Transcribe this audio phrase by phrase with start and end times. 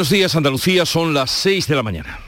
[0.00, 2.18] Buenos días, Andalucía, son las 6 de la mañana.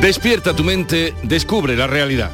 [0.00, 2.30] Despierta tu mente, descubre la realidad.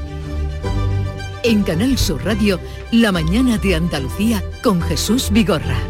[1.43, 2.61] En Canal Sur Radio,
[2.93, 5.81] La mañana de Andalucía con Jesús Vigorra.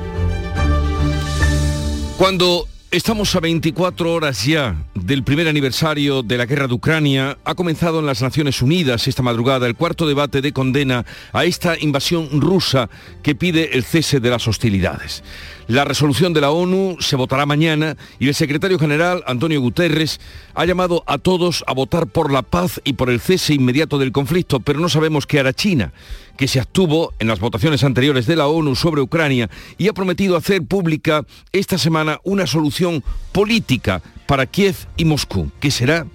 [2.16, 7.38] Cuando Estamos a 24 horas ya del primer aniversario de la guerra de Ucrania.
[7.42, 11.74] Ha comenzado en las Naciones Unidas esta madrugada el cuarto debate de condena a esta
[11.80, 12.90] invasión rusa
[13.22, 15.24] que pide el cese de las hostilidades.
[15.68, 20.20] La resolución de la ONU se votará mañana y el secretario general, Antonio Guterres,
[20.54, 24.12] ha llamado a todos a votar por la paz y por el cese inmediato del
[24.12, 25.92] conflicto, pero no sabemos qué hará China,
[26.36, 29.48] que se abstuvo en las votaciones anteriores de la ONU sobre Ucrania
[29.78, 35.70] y ha prometido hacer pública esta semana una solución política para Kiev y Moscú, que
[35.70, 36.06] será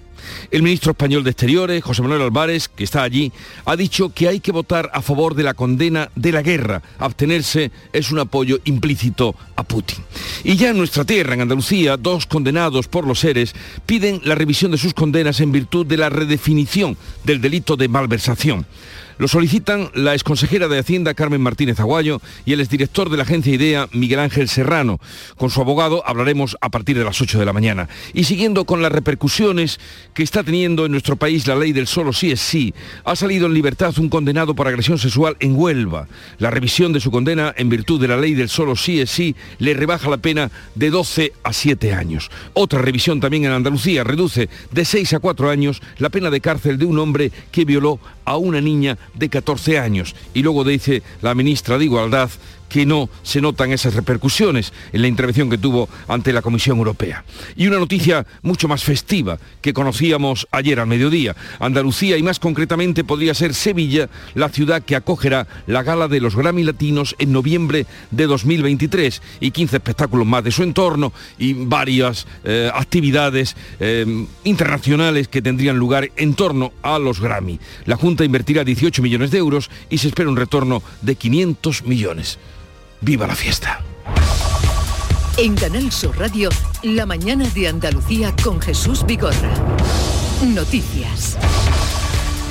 [0.50, 3.32] el ministro español de Exteriores, José Manuel Álvarez, que está allí,
[3.64, 6.82] ha dicho que hay que votar a favor de la condena de la guerra.
[6.98, 9.98] Abstenerse es un apoyo implícito a Putin.
[10.44, 13.54] Y ya en nuestra tierra, en Andalucía, dos condenados por los seres
[13.86, 18.66] piden la revisión de sus condenas en virtud de la redefinición del delito de malversación.
[19.18, 23.52] Lo solicitan la exconsejera de Hacienda Carmen Martínez Aguayo y el exdirector de la agencia
[23.52, 25.00] IDEA Miguel Ángel Serrano.
[25.36, 27.88] Con su abogado hablaremos a partir de las 8 de la mañana.
[28.14, 29.80] Y siguiendo con las repercusiones
[30.14, 32.72] que está teniendo en nuestro país la ley del solo sí es sí,
[33.04, 36.06] ha salido en libertad un condenado por agresión sexual en Huelva.
[36.38, 39.34] La revisión de su condena en virtud de la ley del solo sí es sí
[39.58, 42.30] le rebaja la pena de 12 a 7 años.
[42.54, 46.78] Otra revisión también en Andalucía reduce de 6 a 4 años la pena de cárcel
[46.78, 47.98] de un hombre que violó
[48.28, 50.14] a una niña de 14 años.
[50.34, 52.30] Y luego dice la ministra de Igualdad
[52.68, 57.24] que no se notan esas repercusiones en la intervención que tuvo ante la Comisión Europea.
[57.56, 61.34] Y una noticia mucho más festiva que conocíamos ayer al mediodía.
[61.58, 66.36] Andalucía y más concretamente podría ser Sevilla, la ciudad que acogerá la gala de los
[66.36, 72.26] Grammy Latinos en noviembre de 2023 y 15 espectáculos más de su entorno y varias
[72.44, 77.58] eh, actividades eh, internacionales que tendrían lugar en torno a los Grammy.
[77.84, 82.38] La Junta invertirá 18 millones de euros y se espera un retorno de 500 millones.
[83.00, 83.80] ¡Viva la fiesta!
[85.36, 86.48] En Canal Sur Radio,
[86.82, 89.54] la mañana de Andalucía con Jesús Vigorra.
[90.42, 91.38] Noticias.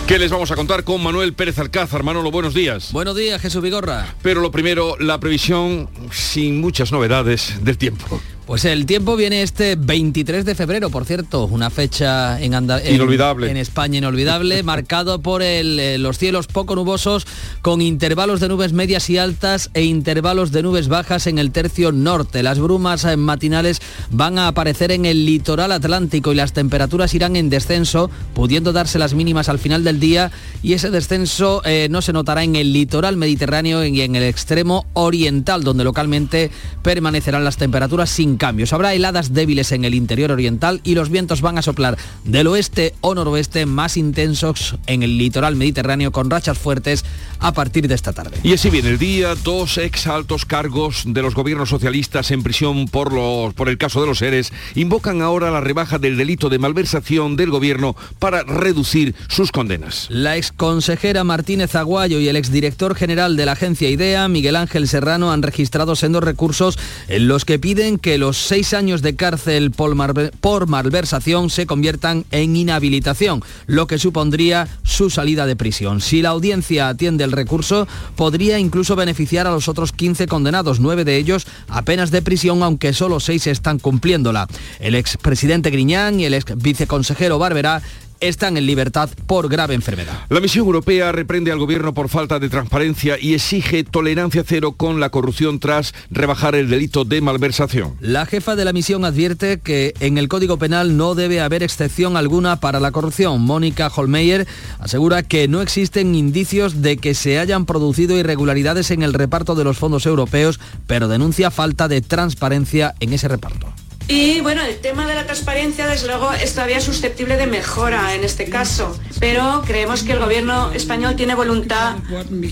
[0.07, 2.03] ¿Qué les vamos a contar con Manuel Pérez Alcázar?
[2.03, 2.93] Manolo, buenos días.
[2.93, 4.15] Buenos días, Jesús Vigorra.
[4.21, 8.21] Pero lo primero, la previsión sin muchas novedades del tiempo.
[8.47, 13.51] Pues el tiempo viene este 23 de febrero, por cierto, una fecha en, inolvidable.
[13.51, 17.27] en, España inolvidable, marcado por eh, los cielos poco nubosos,
[17.61, 21.91] con intervalos de nubes medias y altas e intervalos de nubes bajas en el tercio
[21.91, 22.41] norte.
[22.41, 23.81] Las brumas eh, matinales
[24.11, 28.97] van a aparecer en el litoral atlántico y las temperaturas irán en descenso, pudiendo darse
[28.97, 30.31] las mínimas al final del día
[30.63, 34.85] y ese descenso eh, no se notará en el litoral mediterráneo y en el extremo
[34.93, 36.49] oriental, donde localmente
[36.81, 38.73] permanecerán las temperaturas sin cambios.
[38.73, 42.93] Habrá heladas débiles en el interior oriental y los vientos van a soplar del oeste
[43.01, 47.05] o noroeste más intensos en el litoral mediterráneo con rachas fuertes
[47.39, 48.37] a partir de esta tarde.
[48.43, 52.87] Y así viene el día, dos ex altos cargos de los gobiernos socialistas en prisión
[52.87, 56.59] por, los, por el caso de los seres invocan ahora la rebaja del delito de
[56.59, 60.07] malversación del gobierno para reducir sus condenas.
[60.09, 64.87] La ex consejera Martínez Aguayo y el exdirector general de la agencia IDEA, Miguel Ángel
[64.87, 66.77] Serrano, han registrado sendos recursos
[67.07, 72.25] en los que piden que los los seis años de cárcel por, malversación se conviertan
[72.31, 76.01] en inhabilitación, lo que supondría su salida de prisión.
[76.01, 77.87] Si la audiencia atiende el recurso,
[78.17, 82.91] podría incluso beneficiar a los otros 15 condenados, nueve de ellos apenas de prisión, aunque
[82.91, 84.49] solo seis están cumpliéndola.
[84.81, 87.81] El expresidente Griñán y el ex viceconsejero Barberá
[88.19, 90.25] están en libertad por grave enfermedad.
[90.29, 94.99] La misión europea reprende al gobierno por falta de transparencia y exige tolerancia cero con
[94.99, 97.95] la corrupción tras rebajar el delito de malversación.
[97.99, 102.17] La jefa de la misión advierte que en el Código Penal no debe haber excepción
[102.17, 103.41] alguna para la corrupción.
[103.41, 104.47] Mónica Holmeyer
[104.79, 109.63] asegura que no existen indicios de que se hayan producido irregularidades en el reparto de
[109.63, 113.67] los fondos europeos, pero denuncia falta de transparencia en ese reparto.
[114.09, 118.23] Y bueno, el tema de la transparencia, desde luego, es todavía susceptible de mejora en
[118.23, 121.97] este caso, pero creemos que el gobierno español tiene voluntad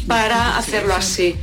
[0.08, 1.36] para hacerlo así.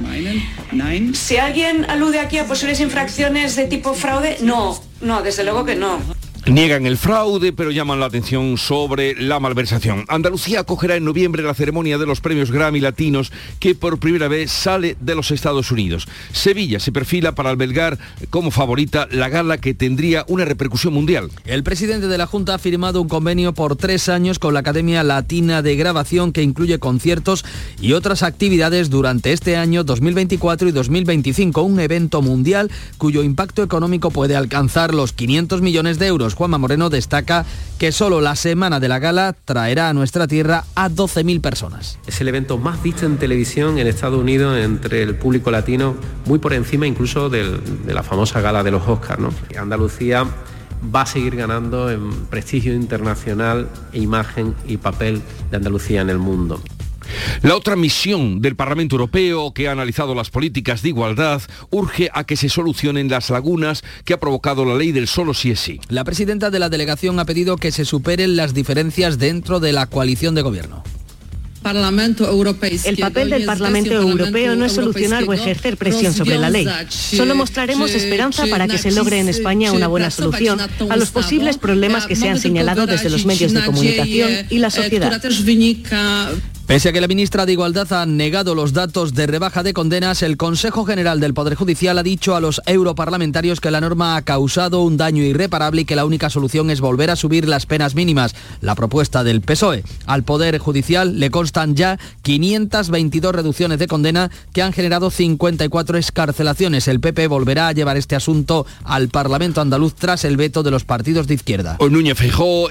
[1.15, 5.77] Si alguien alude aquí a posibles infracciones de tipo fraude, no, no, desde luego que
[5.77, 5.99] no.
[6.47, 10.05] Niegan el fraude, pero llaman la atención sobre la malversación.
[10.09, 13.31] Andalucía acogerá en noviembre la ceremonia de los premios Grammy Latinos
[13.61, 16.09] que por primera vez sale de los Estados Unidos.
[16.33, 17.97] Sevilla se perfila para albergar
[18.31, 21.31] como favorita la gala que tendría una repercusión mundial.
[21.45, 25.05] El presidente de la Junta ha firmado un convenio por tres años con la Academia
[25.05, 27.45] Latina de Grabación que incluye conciertos
[27.81, 32.69] y otras actividades durante este año 2024 y 2025, un evento mundial
[32.99, 36.32] cuyo impacto económico puede alcanzar los 500 millones de euros.
[36.35, 37.45] Juanma Moreno destaca
[37.79, 41.99] que solo la semana de la gala traerá a nuestra tierra a 12.000 personas.
[42.07, 45.97] Es el evento más visto en televisión en Estados Unidos entre el público latino,
[46.27, 49.21] muy por encima incluso de la famosa gala de los Oscars.
[49.21, 49.31] ¿no?
[49.59, 50.27] Andalucía
[50.95, 56.61] va a seguir ganando en prestigio internacional, imagen y papel de Andalucía en el mundo.
[57.43, 62.25] La otra misión del Parlamento Europeo, que ha analizado las políticas de igualdad, urge a
[62.25, 65.81] que se solucionen las lagunas que ha provocado la ley del solo sí es sí.
[65.89, 69.87] La presidenta de la delegación ha pedido que se superen las diferencias dentro de la
[69.87, 70.83] coalición de gobierno.
[71.65, 76.67] El papel del Parlamento Europeo no es solucionar o ejercer presión sobre la ley.
[76.89, 81.59] Solo mostraremos esperanza para que se logre en España una buena solución a los posibles
[81.59, 85.23] problemas que se han señalado desde los medios de comunicación y la sociedad.
[86.73, 90.23] Pese a que la ministra de Igualdad ha negado los datos de rebaja de condenas,
[90.23, 94.23] el Consejo General del Poder Judicial ha dicho a los europarlamentarios que la norma ha
[94.23, 97.95] causado un daño irreparable y que la única solución es volver a subir las penas
[97.95, 98.35] mínimas.
[98.63, 99.85] La propuesta del PSOE.
[100.07, 106.89] Al Poder Judicial le constan ya 522 reducciones de condena que han generado 54 escarcelaciones.
[106.89, 110.85] El PP volverá a llevar este asunto al Parlamento andaluz tras el veto de los
[110.85, 111.77] partidos de izquierda.
[111.79, 112.17] Núñez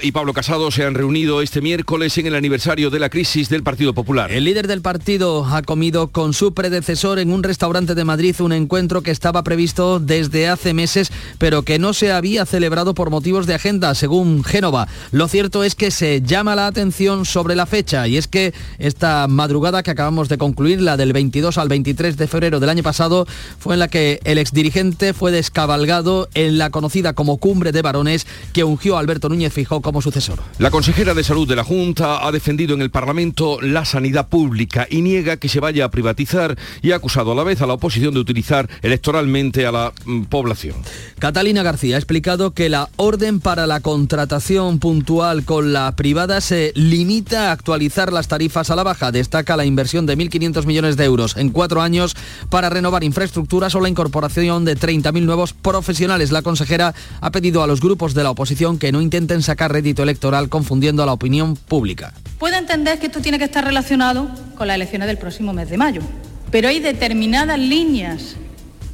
[0.02, 3.62] y Pablo Casado se han reunido este miércoles en el aniversario de la crisis del
[3.62, 4.32] Partido Popular.
[4.32, 8.52] El líder del partido ha comido con su predecesor en un restaurante de Madrid un
[8.52, 13.46] encuentro que estaba previsto desde hace meses, pero que no se había celebrado por motivos
[13.46, 14.88] de agenda, según Génova.
[15.10, 19.26] Lo cierto es que se llama la atención sobre la fecha y es que esta
[19.28, 23.26] madrugada que acabamos de concluir, la del 22 al 23 de febrero del año pasado,
[23.58, 28.26] fue en la que el exdirigente fue descabalgado en la conocida como cumbre de varones
[28.52, 30.40] que ungió a Alberto Núñez Fijó como sucesor.
[30.58, 34.86] La consejera de Salud de la Junta ha defendido en el Parlamento la sanidad pública
[34.90, 37.74] y niega que se vaya a privatizar y ha acusado a la vez a la
[37.74, 40.76] oposición de utilizar electoralmente a la mm, población.
[41.18, 46.72] Catalina García ha explicado que la orden para la contratación puntual con la privada se
[46.74, 49.12] limita a actualizar las tarifas a la baja.
[49.12, 52.16] Destaca la inversión de 1.500 millones de euros en cuatro años
[52.50, 56.32] para renovar infraestructuras o la incorporación de 30.000 nuevos profesionales.
[56.32, 60.02] La consejera ha pedido a los grupos de la oposición que no intenten sacar rédito
[60.02, 62.12] electoral confundiendo a la opinión pública.
[62.38, 65.78] Puedo entender que esto tiene que estar relacionado con las elecciones del próximo mes de
[65.78, 66.02] mayo,
[66.50, 68.36] pero hay determinadas líneas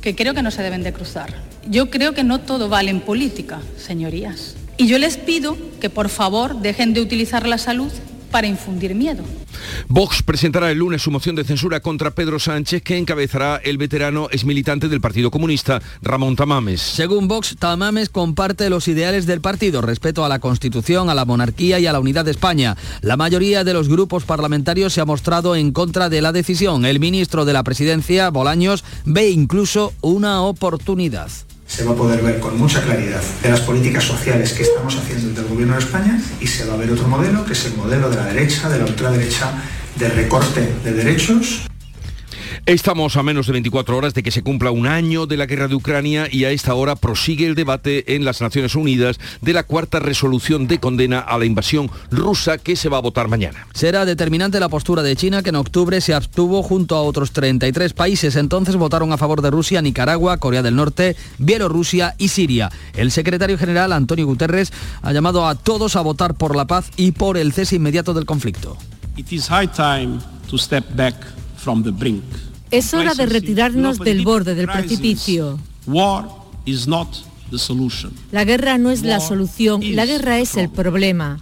[0.00, 1.34] que creo que no se deben de cruzar.
[1.68, 4.54] Yo creo que no todo vale en política, señorías.
[4.76, 7.90] Y yo les pido que por favor dejen de utilizar la salud
[8.30, 9.24] para infundir miedo.
[9.88, 14.28] Vox presentará el lunes su moción de censura contra Pedro Sánchez, que encabezará el veterano
[14.30, 16.80] exmilitante del Partido Comunista, Ramón Tamames.
[16.80, 21.78] Según Vox, Tamames comparte los ideales del partido, respeto a la Constitución, a la monarquía
[21.78, 22.76] y a la unidad de España.
[23.00, 26.84] La mayoría de los grupos parlamentarios se ha mostrado en contra de la decisión.
[26.84, 31.30] El ministro de la Presidencia, Bolaños, ve incluso una oportunidad
[31.68, 35.28] se va a poder ver con mucha claridad de las políticas sociales que estamos haciendo
[35.28, 37.74] desde el Gobierno de España y se va a ver otro modelo, que es el
[37.74, 39.52] modelo de la derecha, de la ultraderecha,
[39.96, 41.68] de recorte de derechos
[42.68, 45.68] Estamos a menos de 24 horas de que se cumpla un año de la guerra
[45.68, 49.62] de Ucrania y a esta hora prosigue el debate en las Naciones Unidas de la
[49.62, 53.66] cuarta resolución de condena a la invasión rusa que se va a votar mañana.
[53.72, 57.94] Será determinante la postura de China que en octubre se abstuvo junto a otros 33
[57.94, 58.36] países.
[58.36, 62.70] Entonces votaron a favor de Rusia, Nicaragua, Corea del Norte, Bielorrusia y Siria.
[62.92, 67.12] El secretario general Antonio Guterres ha llamado a todos a votar por la paz y
[67.12, 68.76] por el cese inmediato del conflicto.
[72.70, 75.58] Es hora de retirarnos del borde del precipicio.
[78.32, 81.40] La guerra no es la solución, la guerra es el problema.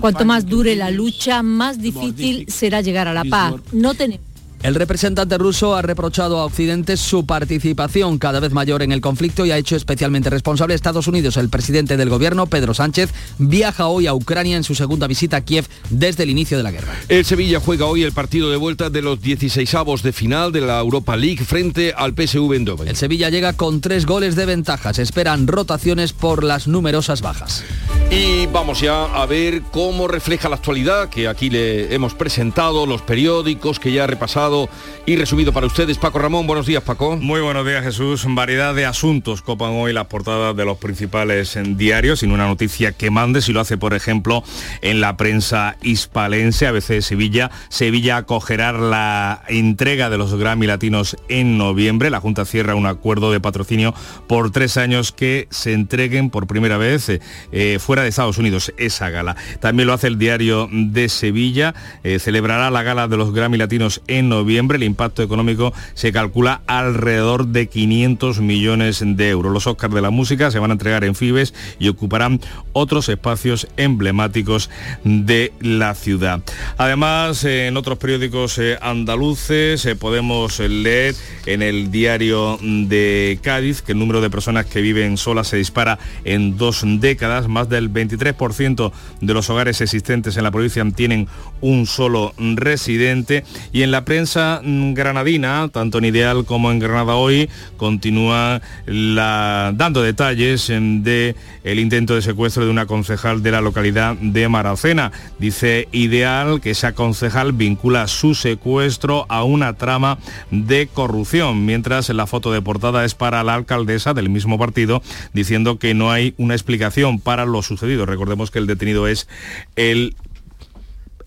[0.00, 3.54] Cuanto más dure la lucha, más difícil será llegar a la paz.
[3.72, 4.27] No tenemos
[4.62, 9.46] el representante ruso ha reprochado a Occidente su participación cada vez mayor en el conflicto
[9.46, 11.36] y ha hecho especialmente responsable a Estados Unidos.
[11.36, 15.40] El presidente del gobierno, Pedro Sánchez, viaja hoy a Ucrania en su segunda visita a
[15.42, 16.94] Kiev desde el inicio de la guerra.
[17.08, 20.80] El Sevilla juega hoy el partido de vuelta de los 16avos de final de la
[20.80, 22.88] Europa League frente al PSV Eindhoven.
[22.88, 24.92] El Sevilla llega con tres goles de ventaja.
[24.92, 27.64] Se esperan rotaciones por las numerosas bajas.
[28.10, 33.02] Y vamos ya a ver cómo refleja la actualidad que aquí le hemos presentado, los
[33.02, 34.70] periódicos que ya ha repasado
[35.04, 35.98] y resumido para ustedes.
[35.98, 37.18] Paco Ramón, buenos días Paco.
[37.18, 38.24] Muy buenos días Jesús.
[38.26, 43.10] Variedad de asuntos copan hoy las portadas de los principales diarios sin una noticia que
[43.10, 44.42] mande, si lo hace por ejemplo
[44.80, 47.50] en la prensa hispalense, a veces Sevilla.
[47.68, 52.08] Sevilla acogerá la entrega de los Grammy Latinos en noviembre.
[52.08, 53.92] La Junta cierra un acuerdo de patrocinio
[54.26, 57.10] por tres años que se entreguen por primera vez
[57.52, 59.36] eh, fuera de Estados Unidos esa gala.
[59.60, 61.74] También lo hace el diario de Sevilla.
[62.04, 64.76] Eh, celebrará la gala de los Grammy Latinos en noviembre.
[64.76, 69.52] El impacto económico se calcula alrededor de 500 millones de euros.
[69.52, 72.40] Los Oscars de la música se van a entregar en Fibes y ocuparán
[72.72, 74.70] otros espacios emblemáticos
[75.04, 76.40] de la ciudad.
[76.76, 81.14] Además, en otros periódicos eh, andaluces podemos leer
[81.46, 85.98] en el diario de Cádiz que el número de personas que viven solas se dispara
[86.24, 87.48] en dos décadas.
[87.48, 91.28] Más del 23% de los hogares existentes en la provincia tienen
[91.60, 93.44] un solo residente.
[93.72, 100.68] Y en la prensa granadina, tanto en Ideal como en Granada Hoy, continúa dando detalles
[100.68, 105.12] de el intento de secuestro de una concejal de la localidad de Maracena.
[105.38, 110.18] Dice Ideal que esa concejal vincula su secuestro a una trama
[110.50, 115.02] de corrupción, mientras la foto de portada es para la alcaldesa del mismo partido,
[115.32, 117.62] diciendo que no hay una explicación para lo
[118.06, 119.28] Recordemos que el detenido es
[119.76, 120.16] el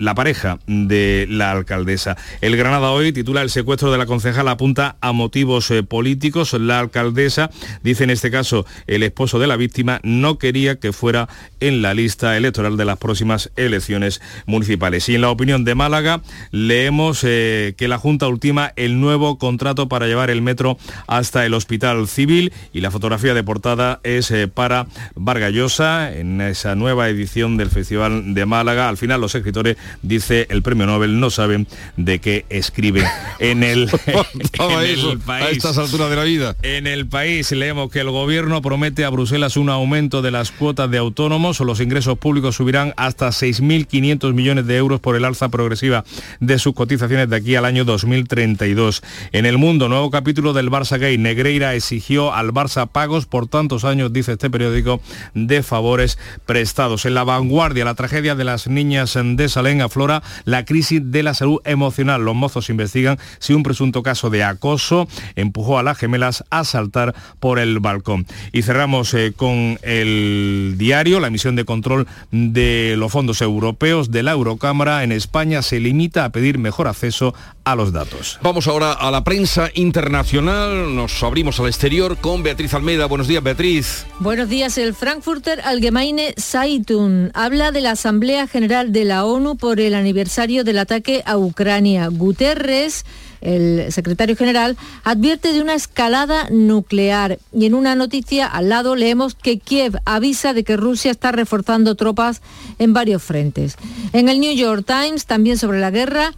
[0.02, 2.18] la pareja de la alcaldesa.
[2.42, 6.54] El Granada hoy titula El secuestro de la concejal apunta a motivos eh, políticos.
[6.54, 7.52] La alcaldesa
[7.84, 11.30] dice en este caso el esposo de la víctima no quería que fuera
[11.60, 15.08] en la lista electoral de las próximas elecciones municipales.
[15.08, 19.88] Y en la opinión de Málaga leemos eh, que la Junta ultima el nuevo contrato
[19.88, 24.48] para llevar el metro hasta el Hospital Civil y la fotografía de portada es eh,
[24.48, 28.90] para Vargallosa en esa nueva edición del Festival de Málaga.
[28.90, 31.68] Al final los escritores dice el premio Nobel, no saben
[31.98, 33.04] de qué escribe
[33.40, 33.90] en el,
[34.58, 35.04] país.
[35.28, 36.56] A estas alturas de la vida.
[36.62, 40.90] En el país leemos que el gobierno promete a Bruselas un aumento de las cuotas
[40.90, 45.50] de autónomos o los ingresos públicos subirán hasta 6.500 millones de euros por el alza
[45.50, 46.04] progresiva
[46.40, 49.04] de sus cotizaciones de aquí al año 2032.
[49.32, 51.18] En el mundo, nuevo capítulo del Barça Gay.
[51.18, 55.02] Negreira exigió al Barça pagos por tantos años, dice este periódico,
[55.34, 57.06] de favores prestados.
[57.06, 61.34] En la vanguardia, la tragedia de las niñas de Salén aflora la crisis de la
[61.34, 62.24] salud emocional.
[62.24, 67.16] Los mozos investigan si un presunto caso de acoso empujó a las gemelas a saltar
[67.40, 68.26] por el balcón.
[68.52, 74.24] Y cerramos eh, con el diario, la misión de control de los fondos europeos de
[74.24, 77.34] la Eurocámara en España se limita a pedir mejor acceso
[77.64, 78.40] a los datos.
[78.42, 83.06] Vamos ahora a la prensa internacional, nos abrimos al exterior con Beatriz Almeida.
[83.06, 84.06] Buenos días, Beatriz.
[84.20, 84.78] Buenos días.
[84.78, 90.64] El Frankfurter Allgemeine Zeitung habla de la Asamblea General de la ONU por el aniversario
[90.64, 92.08] del ataque a Ucrania.
[92.08, 93.06] Guterres
[93.42, 97.40] el secretario general, advierte de una escalada nuclear.
[97.52, 101.96] Y en una noticia al lado leemos que Kiev avisa de que Rusia está reforzando
[101.96, 102.42] tropas
[102.80, 103.76] en varios frentes.
[104.14, 106.34] En el New York Times, también sobre la guerra,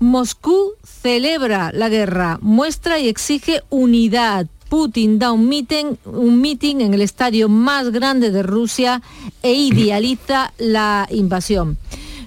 [0.00, 4.46] Moscú celebra la guerra, muestra y exige unidad.
[4.68, 9.00] Putin da un meeting, un meeting en el estadio más grande de Rusia
[9.42, 11.78] e idealiza la invasión.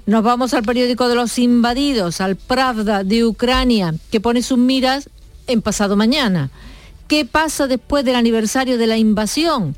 [0.06, 5.10] Nos vamos al periódico de los invadidos, al Pravda de Ucrania, que pone sus miras
[5.48, 6.50] en pasado mañana.
[7.08, 9.76] ¿Qué pasa después del aniversario de la invasión?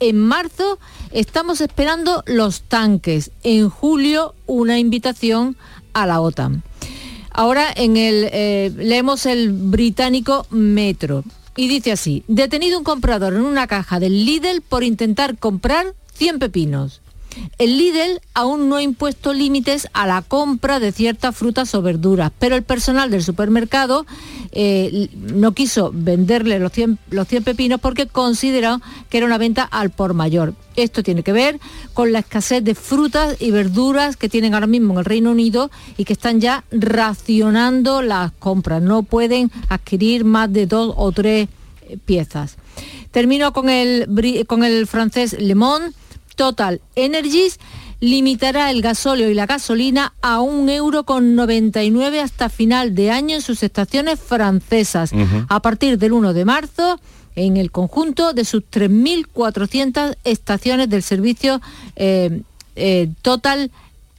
[0.00, 0.78] En marzo
[1.10, 3.30] estamos esperando los tanques.
[3.42, 5.56] En julio una invitación
[5.92, 6.62] a la OTAN.
[7.30, 11.24] Ahora en el, eh, leemos el británico Metro
[11.56, 16.38] y dice así, detenido un comprador en una caja del Lidl por intentar comprar 100
[16.38, 17.00] pepinos.
[17.58, 22.32] El Lidl aún no ha impuesto límites a la compra de ciertas frutas o verduras,
[22.38, 24.06] pero el personal del supermercado
[24.52, 29.62] eh, no quiso venderle los 100, los 100 pepinos porque consideró que era una venta
[29.62, 30.54] al por mayor.
[30.76, 31.60] Esto tiene que ver
[31.92, 35.70] con la escasez de frutas y verduras que tienen ahora mismo en el Reino Unido
[35.96, 38.82] y que están ya racionando las compras.
[38.82, 41.48] No pueden adquirir más de dos o tres
[42.04, 42.56] piezas.
[43.10, 44.08] Termino con el,
[44.46, 45.92] con el francés Le Monde
[46.34, 47.58] Total Energies
[48.00, 53.36] limitará el gasóleo y la gasolina a un euro con 99 hasta final de año
[53.36, 55.12] en sus estaciones francesas.
[55.48, 57.00] A partir del 1 de marzo,
[57.34, 61.60] en el conjunto de sus 3.400 estaciones del servicio
[61.96, 62.42] eh,
[62.76, 63.70] eh, Total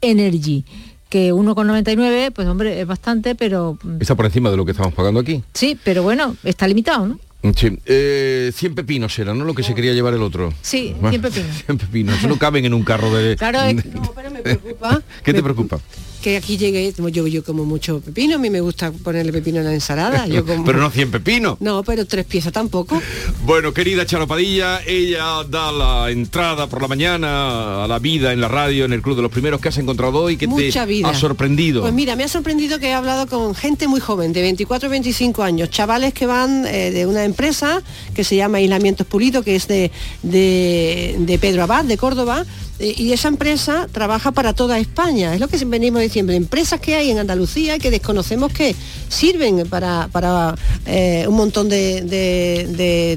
[0.01, 0.65] Energy
[1.09, 3.77] que 1,99, pues hombre, es bastante, pero...
[3.83, 5.43] Mm, está por encima de lo que estamos pagando aquí.
[5.53, 7.19] Sí, pero bueno, está limitado, ¿no?
[7.53, 7.77] Sí.
[7.85, 9.43] Eh, 100 pepinos era, ¿no?
[9.45, 10.53] Lo que se quería llevar el otro.
[10.61, 11.63] Sí, 100 pepinos.
[11.65, 12.23] 100 pepinos.
[12.23, 13.35] No caben en un carro de...
[13.35, 13.59] Claro,
[13.93, 15.01] no, pero me preocupa.
[15.23, 15.79] ¿Qué te preocupa?
[16.25, 19.65] Que aquí llegue, yo, yo como mucho pepino, a mí me gusta ponerle pepino en
[19.65, 20.25] la ensalada.
[20.25, 20.65] Yo como...
[20.65, 21.55] pero no 100 pepino.
[21.59, 22.99] No, pero tres piezas tampoco.
[23.45, 28.47] Bueno, querida Charopadilla, ella da la entrada por la mañana a la vida en la
[28.47, 31.09] radio, en el Club de los Primeros que has encontrado hoy, que Mucha te vida.
[31.09, 31.81] ha sorprendido.
[31.81, 35.43] Pues mira, me ha sorprendido que he hablado con gente muy joven, de 24 25
[35.43, 37.83] años, chavales que van eh, de una empresa
[38.15, 39.91] que se llama Aislamientos Pulido, que es de,
[40.23, 42.47] de, de Pedro Abad, de Córdoba,
[42.79, 45.33] y esa empresa trabaja para toda España.
[45.33, 46.33] Es lo que venimos diciendo.
[46.33, 48.75] Empresas que hay en Andalucía que desconocemos que
[49.07, 50.55] sirven para, para
[50.85, 53.15] eh, un montón de- de-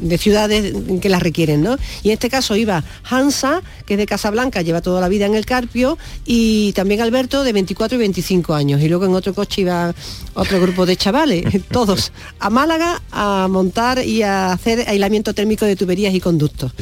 [0.00, 1.62] de ciudades que las requieren.
[1.62, 1.76] ¿no?
[2.02, 5.34] Y en este caso iba Hansa, que es de Casablanca, lleva toda la vida en
[5.34, 8.80] el Carpio, y también Alberto, de 24 y 25 años.
[8.82, 9.94] Y luego en otro coche iba
[10.34, 15.76] otro grupo de chavales, todos a Málaga a montar y a hacer aislamiento térmico de
[15.76, 16.72] tuberías y conductos.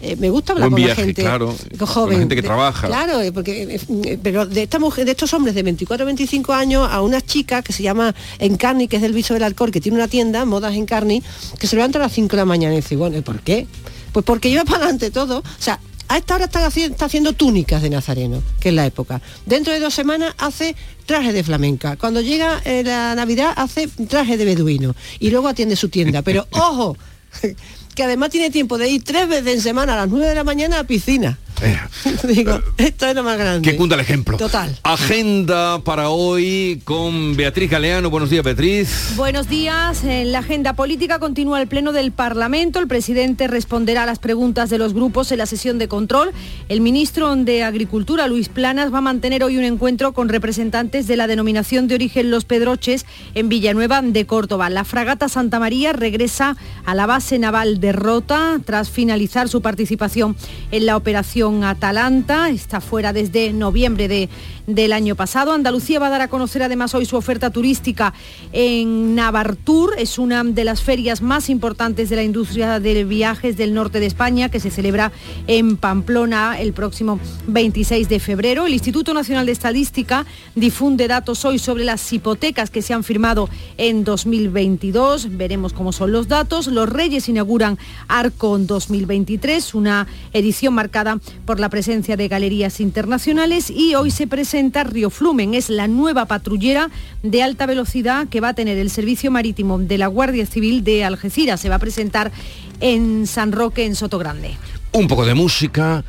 [0.00, 1.86] Eh, me gusta hablar Buen con viaje, la gente claro, joven.
[1.88, 2.86] con la gente que de- trabaja.
[2.86, 6.88] Claro, eh, porque eh, pero de esta mujer, de estos hombres de 24 25 años
[6.90, 9.96] a una chica que se llama Encarni, que es del viso del Alcor, que tiene
[9.98, 11.22] una tienda, modas Encarni,
[11.58, 13.66] que se levanta a las 5 de la mañana y dice, bueno, ¿y por qué?
[14.12, 15.38] Pues porque lleva para adelante todo.
[15.38, 18.86] O sea, a esta hora está haciendo, está haciendo túnicas de nazareno, que es la
[18.86, 19.20] época.
[19.46, 20.74] Dentro de dos semanas hace
[21.06, 21.96] traje de flamenca.
[21.96, 24.94] Cuando llega eh, la Navidad hace traje de beduino.
[25.18, 26.22] Y luego atiende su tienda.
[26.22, 26.96] Pero ojo,
[27.94, 30.44] que además tiene tiempo de ir tres veces en semana a las 9 de la
[30.44, 31.38] mañana a piscina.
[32.24, 33.68] Digo, esto es lo más grande.
[33.68, 34.36] Que cunda el ejemplo.
[34.36, 34.76] Total.
[34.82, 38.10] Agenda para hoy con Beatriz Galeano.
[38.10, 39.14] Buenos días, Beatriz.
[39.16, 40.04] Buenos días.
[40.04, 42.78] En la agenda política continúa el Pleno del Parlamento.
[42.78, 46.30] El presidente responderá a las preguntas de los grupos en la sesión de control.
[46.68, 51.16] El ministro de Agricultura, Luis Planas, va a mantener hoy un encuentro con representantes de
[51.16, 54.70] la denominación de origen Los Pedroches en Villanueva de Córdoba.
[54.70, 60.36] La fragata Santa María regresa a la base naval de Rota tras finalizar su participación
[60.70, 62.50] en la operación Atalanta.
[62.50, 64.28] Está fuera desde noviembre de,
[64.68, 65.52] del año pasado.
[65.52, 68.12] Andalucía va a dar a conocer además hoy su oferta turística
[68.52, 69.94] en Navartur.
[69.96, 74.06] Es una de las ferias más importantes de la industria de viajes del norte de
[74.06, 75.10] España que se celebra
[75.46, 78.66] en Pamplona el próximo 26 de febrero.
[78.66, 83.48] El Instituto Nacional de Estadística difunde datos hoy sobre las hipotecas que se han firmado
[83.78, 85.38] en 2022.
[85.38, 86.66] Veremos cómo son los datos.
[86.66, 93.94] Los Reyes inauguran Arcon 2023, una edición marcada por la presencia de galerías internacionales y
[93.94, 95.54] hoy se presenta Río Flumen.
[95.54, 96.90] Es la nueva patrullera
[97.22, 101.04] de alta velocidad que va a tener el servicio marítimo de la Guardia Civil de
[101.04, 101.60] Algeciras.
[101.60, 102.32] Se va a presentar
[102.80, 104.56] en San Roque, en Sotogrande.
[104.92, 106.04] Un poco de música.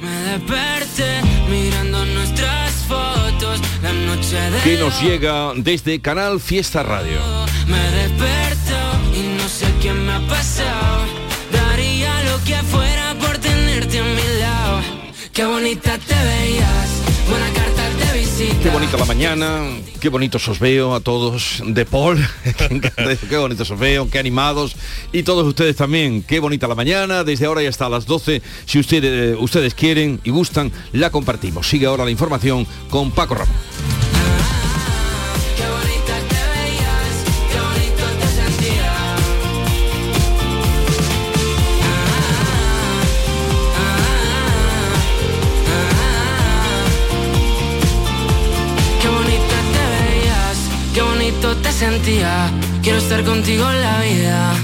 [0.00, 7.18] Me desperté mirando nuestras fotos la noche de que nos llega desde Canal Fiesta Radio.
[7.66, 8.78] Me desperto
[9.14, 11.04] y no sé qué me ha pasado.
[11.52, 15.06] Daría lo que fuera por tenerte a mi lado.
[15.32, 16.95] Qué bonita te veías,
[18.36, 19.62] Qué bonita la mañana,
[19.98, 22.18] qué bonitos os veo a todos de Paul,
[23.30, 24.76] qué bonitos os veo, qué animados
[25.10, 28.78] y todos ustedes también, qué bonita la mañana, desde ahora y hasta las 12, si
[28.78, 31.66] ustedes, ustedes quieren y gustan, la compartimos.
[31.66, 34.15] Sigue ahora la información con Paco Ramón.
[52.82, 54.54] Quiero estar contigo en la vida.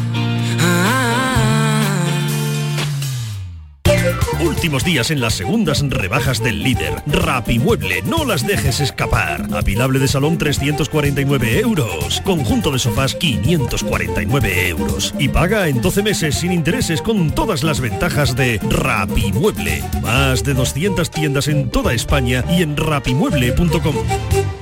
[4.41, 6.95] Últimos días en las segundas rebajas del líder.
[7.07, 9.47] Rapimueble, no las dejes escapar.
[9.55, 12.21] Apilable de salón 349 euros.
[12.25, 15.15] Conjunto de sofás 549 euros.
[15.19, 19.83] Y paga en 12 meses sin intereses con todas las ventajas de Rapimueble.
[20.01, 24.62] Más de 200 tiendas en toda España y en rapimueble.com.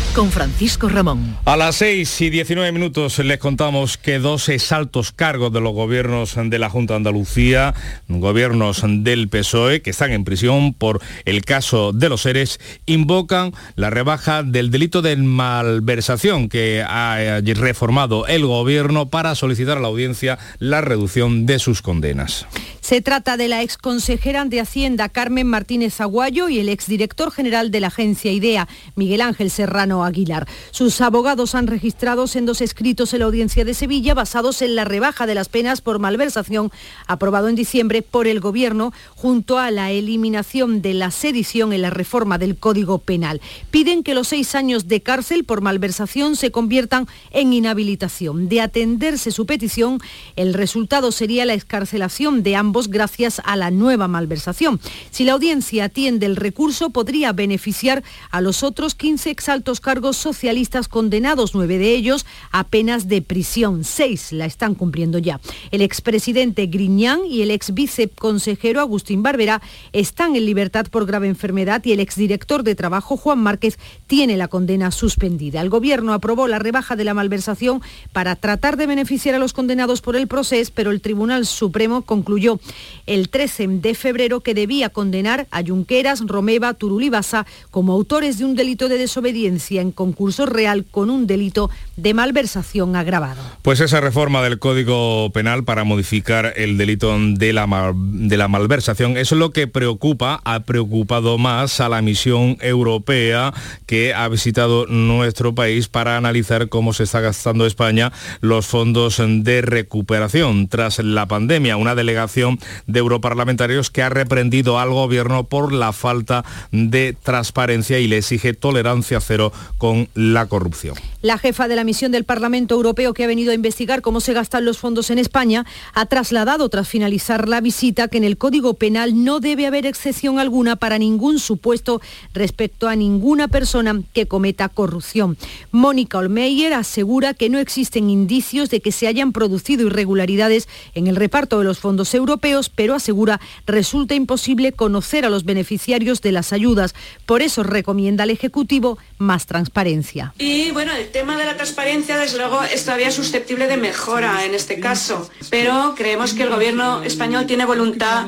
[0.13, 1.37] con Francisco Ramón.
[1.45, 6.35] A las 6 y 19 minutos les contamos que dos exaltos cargos de los gobiernos
[6.35, 7.73] de la Junta de Andalucía,
[8.07, 13.89] gobiernos del PSOE, que están en prisión por el caso de los seres, invocan la
[13.89, 20.39] rebaja del delito de malversación que ha reformado el gobierno para solicitar a la audiencia
[20.59, 22.47] la reducción de sus condenas.
[22.81, 27.79] Se trata de la exconsejera de Hacienda Carmen Martínez Aguayo y el exdirector general de
[27.79, 30.47] la agencia IDEA, Miguel Ángel Serrano Aguilar.
[30.71, 35.25] Sus abogados han registrado dos escritos en la audiencia de Sevilla basados en la rebaja
[35.25, 36.71] de las penas por malversación
[37.07, 41.89] aprobado en diciembre por el Gobierno junto a la eliminación de la sedición en la
[41.89, 43.41] reforma del Código Penal.
[43.69, 48.49] Piden que los seis años de cárcel por malversación se conviertan en inhabilitación.
[48.49, 49.99] De atenderse su petición,
[50.35, 54.79] el resultado sería la escarcelación de ambos gracias a la nueva malversación.
[55.11, 61.53] Si la audiencia atiende el recurso, podría beneficiar a los otros 15 exaltos socialistas condenados,
[61.53, 63.83] nueve de ellos a penas de prisión.
[63.83, 65.41] Seis la están cumpliendo ya.
[65.71, 71.83] El expresidente Griñán y el ex viceconsejero Agustín Barbera están en libertad por grave enfermedad
[71.83, 73.77] y el exdirector de Trabajo, Juan Márquez,
[74.07, 75.59] tiene la condena suspendida.
[75.59, 77.81] El gobierno aprobó la rebaja de la malversación
[78.13, 82.59] para tratar de beneficiar a los condenados por el proceso, pero el Tribunal Supremo concluyó
[83.07, 88.37] el 13 de febrero que debía condenar a Junqueras, Romeva, Turul y Basa como autores
[88.37, 93.41] de un delito de desobediencia en concurso real con un delito de malversación agravado.
[93.61, 99.17] Pues esa reforma del Código Penal para modificar el delito de la, de la malversación,
[99.17, 103.53] es lo que preocupa, ha preocupado más a la misión europea
[103.85, 109.61] que ha visitado nuestro país para analizar cómo se está gastando España los fondos de
[109.61, 111.77] recuperación tras la pandemia.
[111.77, 118.07] Una delegación de europarlamentarios que ha reprendido al gobierno por la falta de transparencia y
[118.07, 120.95] le exige tolerancia cero con la corrupción.
[121.21, 124.33] La jefa de la misión del Parlamento Europeo que ha venido a investigar cómo se
[124.33, 128.73] gastan los fondos en España ha trasladado tras finalizar la visita que en el Código
[128.73, 132.01] Penal no debe haber excepción alguna para ningún supuesto
[132.33, 135.37] respecto a ninguna persona que cometa corrupción.
[135.71, 141.15] Mónica Olmeyer asegura que no existen indicios de que se hayan producido irregularidades en el
[141.15, 146.53] reparto de los fondos europeos, pero asegura resulta imposible conocer a los beneficiarios de las
[146.53, 146.95] ayudas.
[147.25, 150.33] Por eso recomienda al Ejecutivo más transparencia.
[150.37, 154.55] Y bueno, el tema de la transparencia, desde luego, es todavía susceptible de mejora en
[154.55, 158.27] este caso, pero creemos que el gobierno español tiene voluntad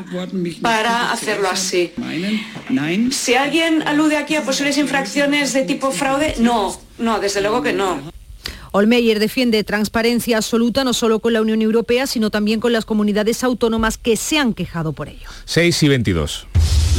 [0.62, 1.91] para hacerlo así.
[3.12, 7.73] Si alguien alude aquí a posibles infracciones de tipo fraude, no, no, desde luego que
[7.73, 8.13] no.
[8.71, 13.43] Olmeyer defiende transparencia absoluta no solo con la Unión Europea, sino también con las comunidades
[13.43, 15.29] autónomas que se han quejado por ello.
[15.45, 16.47] 6 y 22.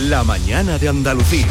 [0.08, 1.48] La mañana de Andalucía.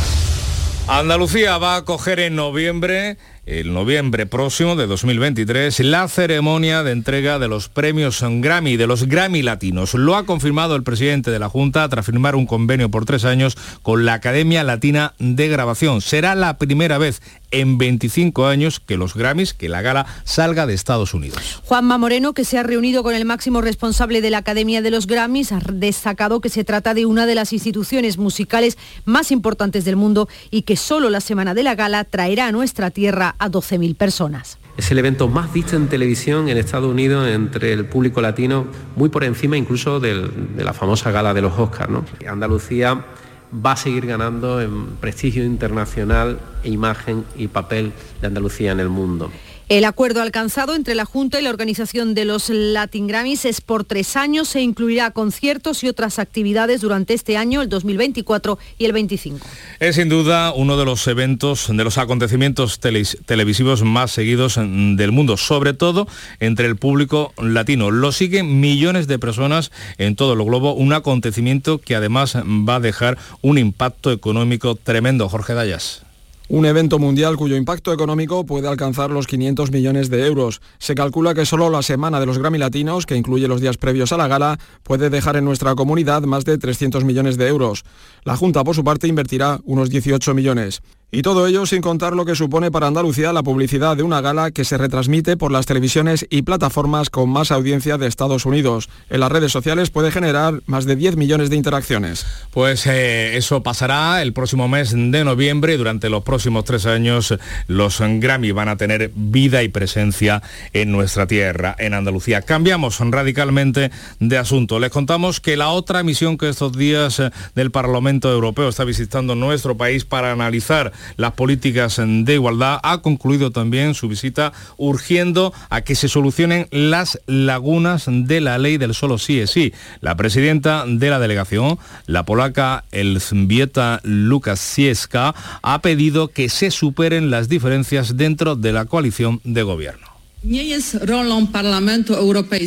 [0.88, 7.40] Andalucía va a acoger en noviembre el noviembre próximo de 2023 la ceremonia de entrega
[7.40, 9.96] de los premios Grammy, de los Grammy Latinos.
[9.96, 13.58] Lo ha confirmado el presidente de la Junta tras firmar un convenio por tres años
[13.82, 16.00] con la Academia Latina de Grabación.
[16.00, 20.74] Será la primera vez en 25 años que los Grammys, que la gala salga de
[20.74, 21.62] Estados Unidos.
[21.66, 25.06] Juanma Moreno, que se ha reunido con el máximo responsable de la Academia de los
[25.06, 29.98] Grammys, ha destacado que se trata de una de las instituciones musicales más importantes del
[29.98, 33.96] mundo y que solo la semana de la gala traerá a nuestra tierra a 12.000
[33.96, 34.58] personas.
[34.78, 38.66] Es el evento más visto en televisión en Estados Unidos entre el público latino,
[38.96, 41.90] muy por encima incluso de la famosa gala de los Oscars.
[41.90, 42.06] ¿no?
[42.28, 43.06] Andalucía
[43.54, 48.90] va a seguir ganando en prestigio internacional, e imagen y papel de Andalucía en el
[48.90, 49.32] mundo.
[49.74, 53.84] El acuerdo alcanzado entre la Junta y la organización de los Latin Grammys es por
[53.84, 58.94] tres años, se incluirá conciertos y otras actividades durante este año, el 2024 y el
[58.94, 59.44] 25.
[59.80, 65.38] Es sin duda uno de los eventos, de los acontecimientos televisivos más seguidos del mundo,
[65.38, 66.08] sobre todo
[66.40, 67.90] entre el público latino.
[67.90, 72.80] Lo siguen millones de personas en todo el globo, un acontecimiento que además va a
[72.80, 75.28] dejar un impacto económico tremendo.
[75.30, 76.04] Jorge Dayas.
[76.50, 80.62] Un evento mundial cuyo impacto económico puede alcanzar los 500 millones de euros.
[80.78, 84.12] Se calcula que solo la semana de los Grammy Latinos, que incluye los días previos
[84.12, 87.86] a la gala, puede dejar en nuestra comunidad más de 300 millones de euros.
[88.24, 90.82] La Junta, por su parte, invertirá unos 18 millones.
[91.16, 94.50] Y todo ello sin contar lo que supone para Andalucía la publicidad de una gala
[94.50, 98.90] que se retransmite por las televisiones y plataformas con más audiencia de Estados Unidos.
[99.12, 102.26] En las redes sociales puede generar más de 10 millones de interacciones.
[102.50, 107.36] Pues eh, eso pasará el próximo mes de noviembre durante los próximos tres años
[107.68, 110.42] los Grammy van a tener vida y presencia
[110.74, 112.42] en nuestra tierra, en Andalucía.
[112.42, 114.80] Cambiamos radicalmente de asunto.
[114.80, 119.36] Les contamos que la otra misión que estos días eh, del Parlamento Europeo está visitando
[119.36, 125.82] nuestro país para analizar las políticas de igualdad, ha concluido también su visita urgiendo a
[125.82, 129.74] que se solucionen las lagunas de la ley del solo sí es sí.
[130.02, 137.50] La presidenta de la delegación, la polaca Elzbieta Lukasiewska, ha pedido que se superen las
[137.50, 140.13] diferencias dentro de la coalición de gobierno.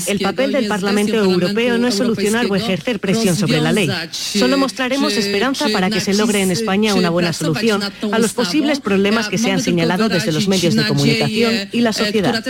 [0.06, 3.90] El papel del Parlamento Europeo no es solucionar o ejercer presión sobre la ley.
[4.10, 8.80] Solo mostraremos esperanza para que se logre en España una buena solución a los posibles
[8.80, 12.42] problemas que se han señalado desde los medios de comunicación y la sociedad.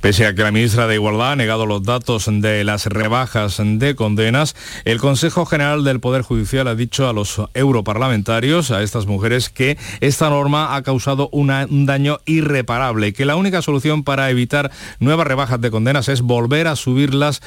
[0.00, 3.94] Pese a que la ministra de Igualdad ha negado los datos de las rebajas de
[3.94, 4.54] condenas,
[4.84, 9.78] el Consejo General del Poder Judicial ha dicho a los europarlamentarios, a estas mujeres, que
[10.00, 15.26] esta norma ha causado un daño irreparable y que la única solución para evitar nuevas
[15.26, 17.40] rebajas de condenas es volver a subir las,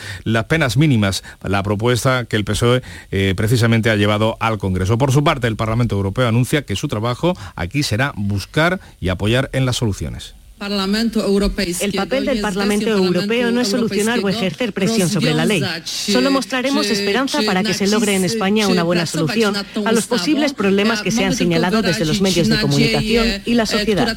[0.48, 4.98] penas mínimas, la propuesta que el PSOE eh, precisamente ha llevado al Congreso.
[4.98, 9.50] Por su parte, el Parlamento Europeo anuncia que su trabajo aquí será buscar y apoyar
[9.54, 10.36] en las soluciones.
[10.62, 15.64] El papel del Parlamento Europeo no es solucionar o ejercer presión sobre la ley.
[15.86, 20.54] Solo mostraremos esperanza para que se logre en España una buena solución a los posibles
[20.54, 24.16] problemas que se han señalado desde los medios de comunicación y la sociedad.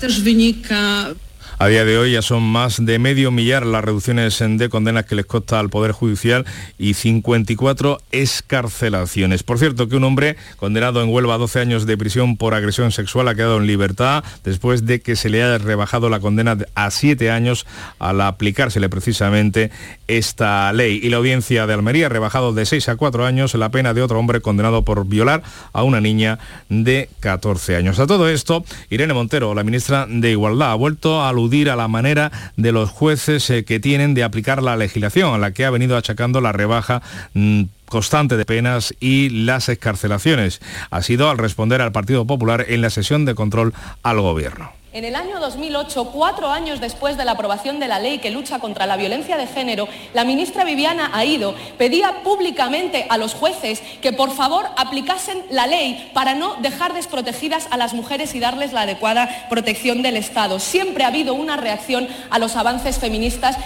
[1.56, 5.14] A día de hoy ya son más de medio millar las reducciones de condenas que
[5.14, 6.44] les consta al Poder Judicial
[6.78, 9.44] y 54 escarcelaciones.
[9.44, 12.90] Por cierto, que un hombre condenado en Huelva a 12 años de prisión por agresión
[12.90, 16.90] sexual ha quedado en libertad después de que se le haya rebajado la condena a
[16.90, 17.66] 7 años
[18.00, 19.70] al aplicársele precisamente
[20.08, 20.98] esta ley.
[21.04, 24.02] Y la audiencia de Almería ha rebajado de 6 a 4 años la pena de
[24.02, 28.00] otro hombre condenado por violar a una niña de 14 años.
[28.00, 31.32] A todo esto, Irene Montero, la ministra de Igualdad, ha vuelto a
[31.70, 35.52] a la manera de los jueces eh, que tienen de aplicar la legislación, a la
[35.52, 37.02] que ha venido achacando la rebaja
[37.35, 40.61] mm, constante de penas y las escarcelaciones.
[40.90, 44.72] Ha sido al responder al Partido Popular en la sesión de control al Gobierno.
[44.94, 48.61] En el año 2008, cuatro años después de la aprobación de la ley que lucha
[48.61, 54.12] contra la violencia de género, la ministra Viviana Aido pedía públicamente a los jueces que
[54.12, 58.83] por favor aplicasen la ley para no dejar desprotegidas a las mujeres y darles la
[58.83, 60.61] adecuada protección del Estado.
[60.61, 63.57] Siempre ha habido una reacción a los avances feministas.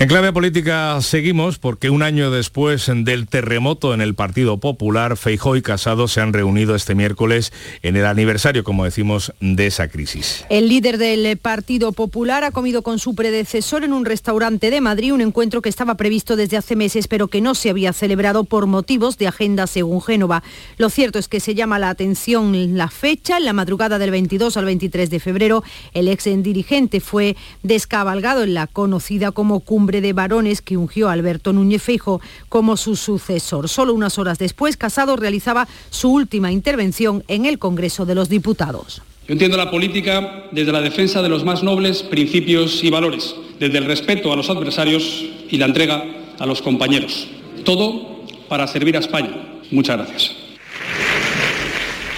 [0.00, 5.56] En clave política seguimos porque un año después del terremoto en el Partido Popular, Feijó
[5.56, 10.44] y Casado se han reunido este miércoles en el aniversario, como decimos, de esa crisis.
[10.50, 15.12] El líder del Partido Popular ha comido con su predecesor en un restaurante de Madrid,
[15.12, 18.66] un encuentro que estaba previsto desde hace meses, pero que no se había celebrado por
[18.66, 20.44] motivos de agenda según Génova.
[20.76, 23.38] Lo cierto es que se llama la atención la fecha.
[23.38, 28.54] En la madrugada del 22 al 23 de febrero, el ex dirigente fue descabalgado en
[28.54, 33.68] la conocida como cumbre de varones que ungió a Alberto Núñez Feijo como su sucesor.
[33.68, 39.02] Solo unas horas después, Casado realizaba su última intervención en el Congreso de los Diputados.
[39.26, 43.78] Yo entiendo la política desde la defensa de los más nobles principios y valores, desde
[43.78, 46.04] el respeto a los adversarios y la entrega
[46.38, 47.26] a los compañeros.
[47.64, 49.60] Todo para servir a España.
[49.70, 50.47] Muchas gracias.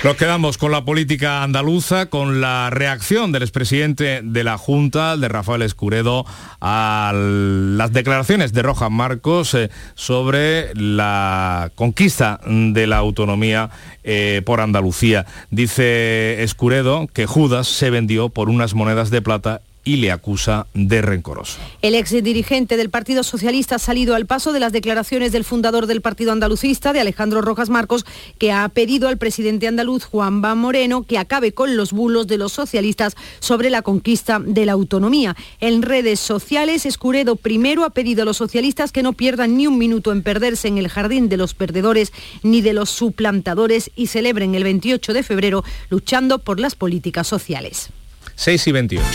[0.03, 5.29] Nos quedamos con la política andaluza, con la reacción del expresidente de la Junta, de
[5.29, 6.25] Rafael Escuredo,
[6.59, 13.69] a las declaraciones de Rojas Marcos eh, sobre la conquista de la autonomía
[14.03, 15.27] eh, por Andalucía.
[15.51, 21.01] Dice Escuredo que Judas se vendió por unas monedas de plata y le acusa de
[21.03, 21.59] rencoroso.
[21.83, 25.87] El ex dirigente del Partido Socialista ha salido al paso de las declaraciones del fundador
[25.87, 28.05] del Partido Andalucista, de Alejandro Rojas Marcos,
[28.39, 32.39] que ha pedido al presidente andaluz Juan Ba Moreno que acabe con los bulos de
[32.39, 35.37] los socialistas sobre la conquista de la autonomía.
[35.61, 39.79] En redes sociales, Escuredo primero ha pedido a los socialistas que no pierdan ni un
[39.79, 42.13] minuto en perderse en el jardín de los perdedores
[42.43, 47.89] ni de los suplantadores y celebren el 28 de febrero luchando por las políticas sociales.
[48.37, 49.07] 6 y 28.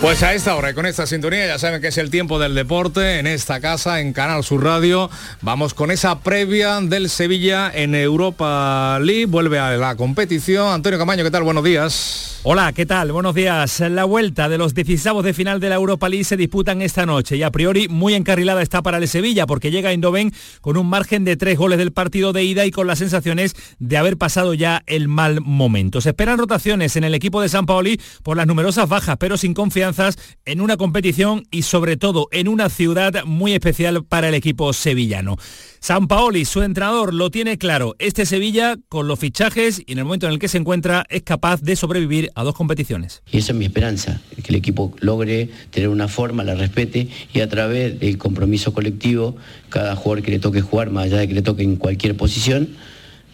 [0.00, 2.54] Pues a esta hora y con esta sintonía ya saben que es el tiempo del
[2.54, 5.10] deporte en esta casa, en Canal Sur Radio.
[5.42, 9.26] Vamos con esa previa del Sevilla en Europa League.
[9.26, 10.72] Vuelve a la competición.
[10.72, 11.42] Antonio Camaño, ¿qué tal?
[11.42, 12.27] Buenos días.
[12.44, 13.10] Hola, ¿qué tal?
[13.10, 13.80] Buenos días.
[13.80, 17.36] La vuelta de los 16 de final de la Europa League se disputan esta noche
[17.36, 20.88] y a priori muy encarrilada está para el Sevilla porque llega a Eindhoven con un
[20.88, 24.54] margen de tres goles del partido de ida y con las sensaciones de haber pasado
[24.54, 26.00] ya el mal momento.
[26.00, 29.52] Se esperan rotaciones en el equipo de San Paoli por las numerosas bajas, pero sin
[29.52, 34.72] confianzas en una competición y sobre todo en una ciudad muy especial para el equipo
[34.72, 35.36] sevillano.
[35.80, 37.94] San Paoli, su entrenador, lo tiene claro.
[37.98, 41.22] Este Sevilla, con los fichajes y en el momento en el que se encuentra, es
[41.22, 43.22] capaz de sobrevivir a dos competiciones.
[43.30, 47.40] Y esa es mi esperanza, que el equipo logre tener una forma, la respete y
[47.40, 49.36] a través del compromiso colectivo,
[49.68, 52.68] cada jugador que le toque jugar, más allá de que le toque en cualquier posición,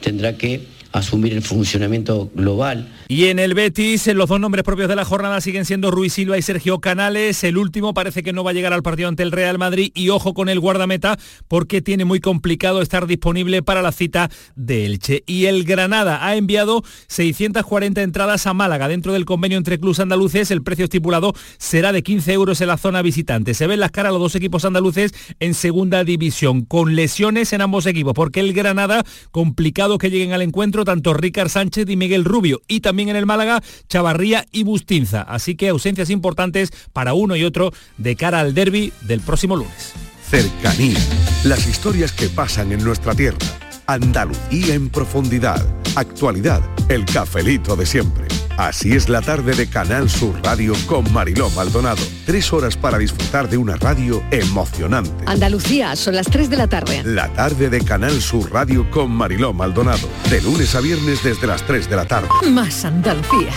[0.00, 2.88] tendrá que asumir el funcionamiento global.
[3.08, 6.38] Y en el Betis, los dos nombres propios de la jornada siguen siendo Ruiz Silva
[6.38, 7.42] y Sergio Canales.
[7.42, 10.10] El último parece que no va a llegar al partido ante el Real Madrid y
[10.10, 15.24] ojo con el guardameta porque tiene muy complicado estar disponible para la cita de Elche.
[15.26, 18.86] Y el Granada ha enviado 640 entradas a Málaga.
[18.86, 22.76] Dentro del convenio entre clubes andaluces, el precio estipulado será de 15 euros en la
[22.76, 23.54] zona visitante.
[23.54, 27.86] Se ven las caras los dos equipos andaluces en segunda división, con lesiones en ambos
[27.86, 29.02] equipos, porque el Granada,
[29.32, 33.26] complicado que lleguen al encuentro, tanto Ricard Sánchez y Miguel Rubio, y también en el
[33.26, 35.22] Málaga, Chavarría y Bustinza.
[35.22, 39.92] Así que ausencias importantes para uno y otro de cara al derby del próximo lunes.
[40.28, 40.98] Cercanía.
[41.44, 43.38] Las historias que pasan en nuestra tierra.
[43.86, 45.64] Andalucía en profundidad.
[45.94, 46.62] Actualidad.
[46.88, 48.26] El cafelito de siempre.
[48.56, 52.00] Así es la tarde de Canal Sur Radio con Mariló Maldonado.
[52.24, 55.10] Tres horas para disfrutar de una radio emocionante.
[55.26, 57.02] Andalucía, son las 3 de la tarde.
[57.04, 60.08] La tarde de Canal Sur Radio con Mariló Maldonado.
[60.30, 62.28] De lunes a viernes desde las 3 de la tarde.
[62.48, 63.50] Más Andalucía.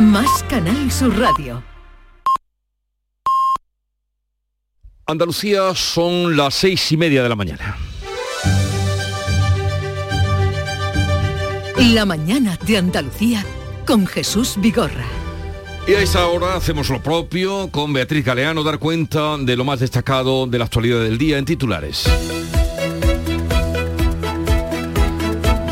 [0.00, 1.62] Más Canal Sur Radio.
[5.06, 7.76] Andalucía son las seis y media de la mañana.
[11.94, 13.44] La mañana de Andalucía
[13.90, 15.04] con Jesús Vigorra.
[15.88, 19.80] Y a esta hora hacemos lo propio con Beatriz Galeano, dar cuenta de lo más
[19.80, 22.08] destacado de la actualidad del día en titulares.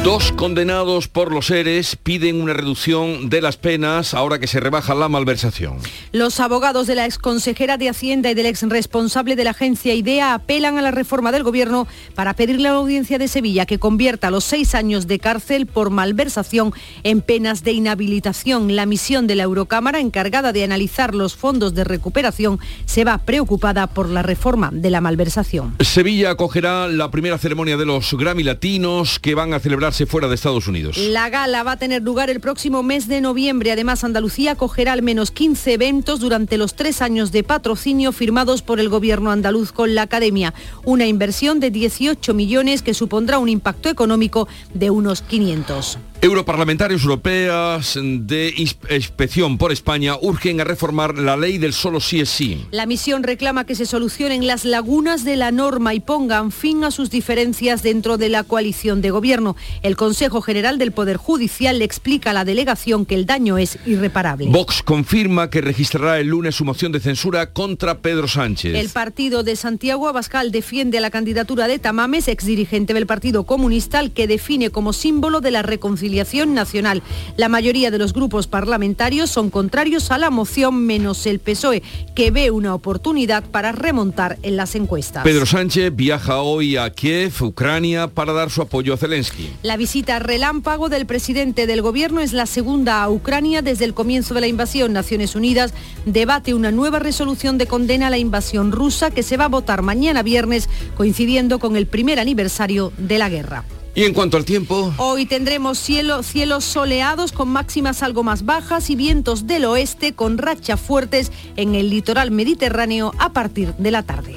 [0.08, 4.94] Dos condenados por los seres piden una reducción de las penas ahora que se rebaja
[4.94, 5.76] la malversación.
[6.12, 10.32] Los abogados de la exconsejera de Hacienda y del ex responsable de la agencia IDEA
[10.32, 14.30] apelan a la reforma del gobierno para pedirle a la audiencia de Sevilla que convierta
[14.30, 18.76] los seis años de cárcel por malversación en penas de inhabilitación.
[18.76, 23.86] La misión de la Eurocámara encargada de analizar los fondos de recuperación se va preocupada
[23.88, 25.76] por la reforma de la malversación.
[25.80, 30.34] Sevilla acogerá la primera ceremonia de los Grammy Latinos que van a celebrarse fuera de
[30.34, 30.96] Estados Unidos.
[30.96, 33.72] La gala va a tener lugar el próximo mes de noviembre.
[33.72, 38.80] Además, Andalucía acogerá al menos 15 eventos durante los tres años de patrocinio firmados por
[38.80, 40.54] el gobierno andaluz con la Academia.
[40.84, 45.98] Una inversión de 18 millones que supondrá un impacto económico de unos 500.
[46.20, 52.28] Europarlamentarios europeas de inspección por España urgen a reformar la ley del solo sí es
[52.28, 52.66] sí.
[52.72, 56.90] La misión reclama que se solucionen las lagunas de la norma y pongan fin a
[56.90, 59.54] sus diferencias dentro de la coalición de gobierno.
[59.82, 63.78] El Consejo General del Poder Judicial le explica a la delegación que el daño es
[63.86, 64.48] irreparable.
[64.48, 68.74] Vox confirma que registrará el lunes su moción de censura contra Pedro Sánchez.
[68.74, 74.10] El partido de Santiago Abascal defiende la candidatura de Tamames, exdirigente del Partido Comunista, al
[74.10, 77.02] que define como símbolo de la reconciliación nacional.
[77.36, 81.82] La mayoría de los grupos parlamentarios son contrarios a la moción, menos el PSOE,
[82.14, 85.24] que ve una oportunidad para remontar en las encuestas.
[85.24, 89.50] Pedro Sánchez viaja hoy a Kiev, Ucrania, para dar su apoyo a Zelensky.
[89.62, 94.34] La visita relámpago del presidente del gobierno es la segunda a Ucrania desde el comienzo
[94.34, 94.92] de la invasión.
[94.92, 95.72] Naciones Unidas
[96.06, 99.82] debate una nueva resolución de condena a la invasión rusa que se va a votar
[99.82, 103.64] mañana viernes, coincidiendo con el primer aniversario de la guerra.
[103.98, 104.94] Y en cuanto al tiempo...
[104.98, 110.38] Hoy tendremos cielo, cielos soleados con máximas algo más bajas y vientos del oeste con
[110.38, 114.36] rachas fuertes en el litoral mediterráneo a partir de la tarde.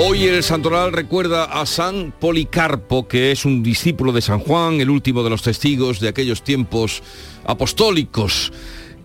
[0.00, 4.90] Hoy el santoral recuerda a San Policarpo, que es un discípulo de San Juan, el
[4.90, 7.00] último de los testigos de aquellos tiempos
[7.44, 8.52] apostólicos,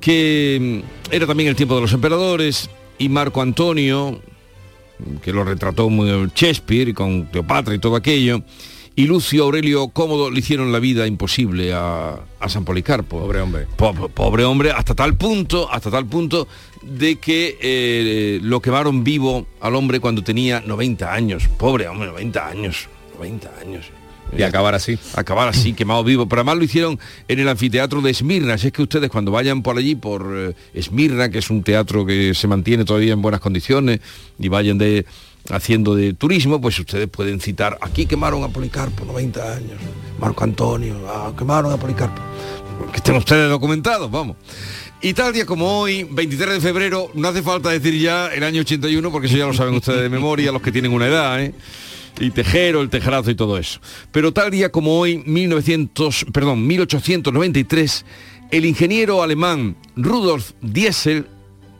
[0.02, 4.22] que era también el tiempo de los emperadores, y Marco Antonio,
[5.22, 8.44] que lo retrató muy Shakespeare con Cleopatra y todo aquello,
[8.96, 13.20] y Lucio Aurelio Cómodo le hicieron la vida imposible a, San Policarpo.
[13.20, 13.68] Pobre hombre.
[14.14, 16.48] pobre hombre, hasta tal punto, hasta tal punto
[16.82, 21.48] de que eh, lo quemaron vivo al hombre cuando tenía 90 años.
[21.58, 22.90] Pobre hombre, 90 años.
[23.16, 23.99] 90 años.
[24.38, 24.98] Y acabar así.
[25.16, 26.28] Acabar así, quemado vivo.
[26.28, 28.54] Pero además lo hicieron en el anfiteatro de Esmirna.
[28.56, 32.06] Así es que ustedes cuando vayan por allí, por eh, Esmirna, que es un teatro
[32.06, 34.00] que se mantiene todavía en buenas condiciones,
[34.38, 35.06] y vayan de
[35.50, 39.80] haciendo de turismo, pues ustedes pueden citar, aquí quemaron a Policarpo, 90 años,
[40.20, 42.22] Marco Antonio, ah, quemaron a Policarpo.
[42.92, 44.38] Que estén ustedes documentados, vamos.
[45.02, 48.62] Y tal día como hoy, 23 de febrero, no hace falta decir ya el año
[48.62, 51.54] 81, porque eso ya lo saben ustedes de memoria, los que tienen una edad, ¿eh?
[52.20, 53.80] Y Tejero, el Tejerazo y todo eso.
[54.12, 58.06] Pero tal día como hoy, 1900, perdón, 1893,
[58.52, 61.28] el ingeniero alemán Rudolf Diesel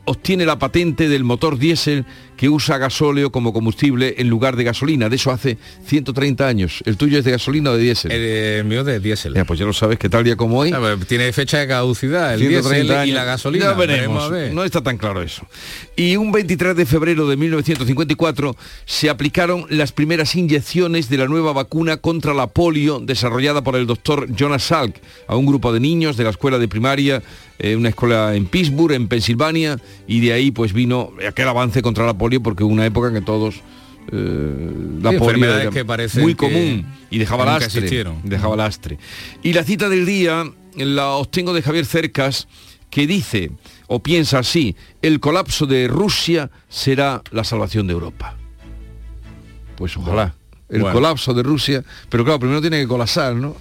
[0.04, 2.04] obtiene la patente del motor diésel
[2.40, 5.10] que usa gasóleo como combustible en lugar de gasolina.
[5.10, 6.80] De eso hace 130 años.
[6.86, 8.12] ¿El tuyo es de gasolina o de diésel?
[8.12, 9.34] El, mío de diésel.
[9.34, 10.72] Ya, pues ya lo sabes que tal día como hoy.
[10.74, 13.66] Ah, pues tiene fecha de caducidad el diésel y la gasolina.
[13.66, 14.32] Ya veremos.
[14.54, 15.46] No está tan claro eso.
[15.96, 21.52] Y un 23 de febrero de 1954 se aplicaron las primeras inyecciones de la nueva
[21.52, 24.96] vacuna contra la polio desarrollada por el doctor Jonas Salk
[25.28, 27.22] a un grupo de niños de la escuela de primaria
[27.62, 32.06] eh, una escuela en Pittsburgh, en Pensilvania, y de ahí pues vino aquel avance contra
[32.06, 33.62] la polio porque hubo una época en que todos
[34.12, 38.98] eh, la polio era que muy común y dejaba lastre, dejaba lastre.
[39.42, 40.44] Y la cita del día
[40.76, 42.46] la obtengo de Javier Cercas
[42.90, 43.50] que dice
[43.86, 48.36] o piensa así, el colapso de Rusia será la salvación de Europa.
[49.76, 50.34] Pues ojalá.
[50.68, 53.56] El colapso de Rusia, pero claro, primero tiene que colapsar, ¿no?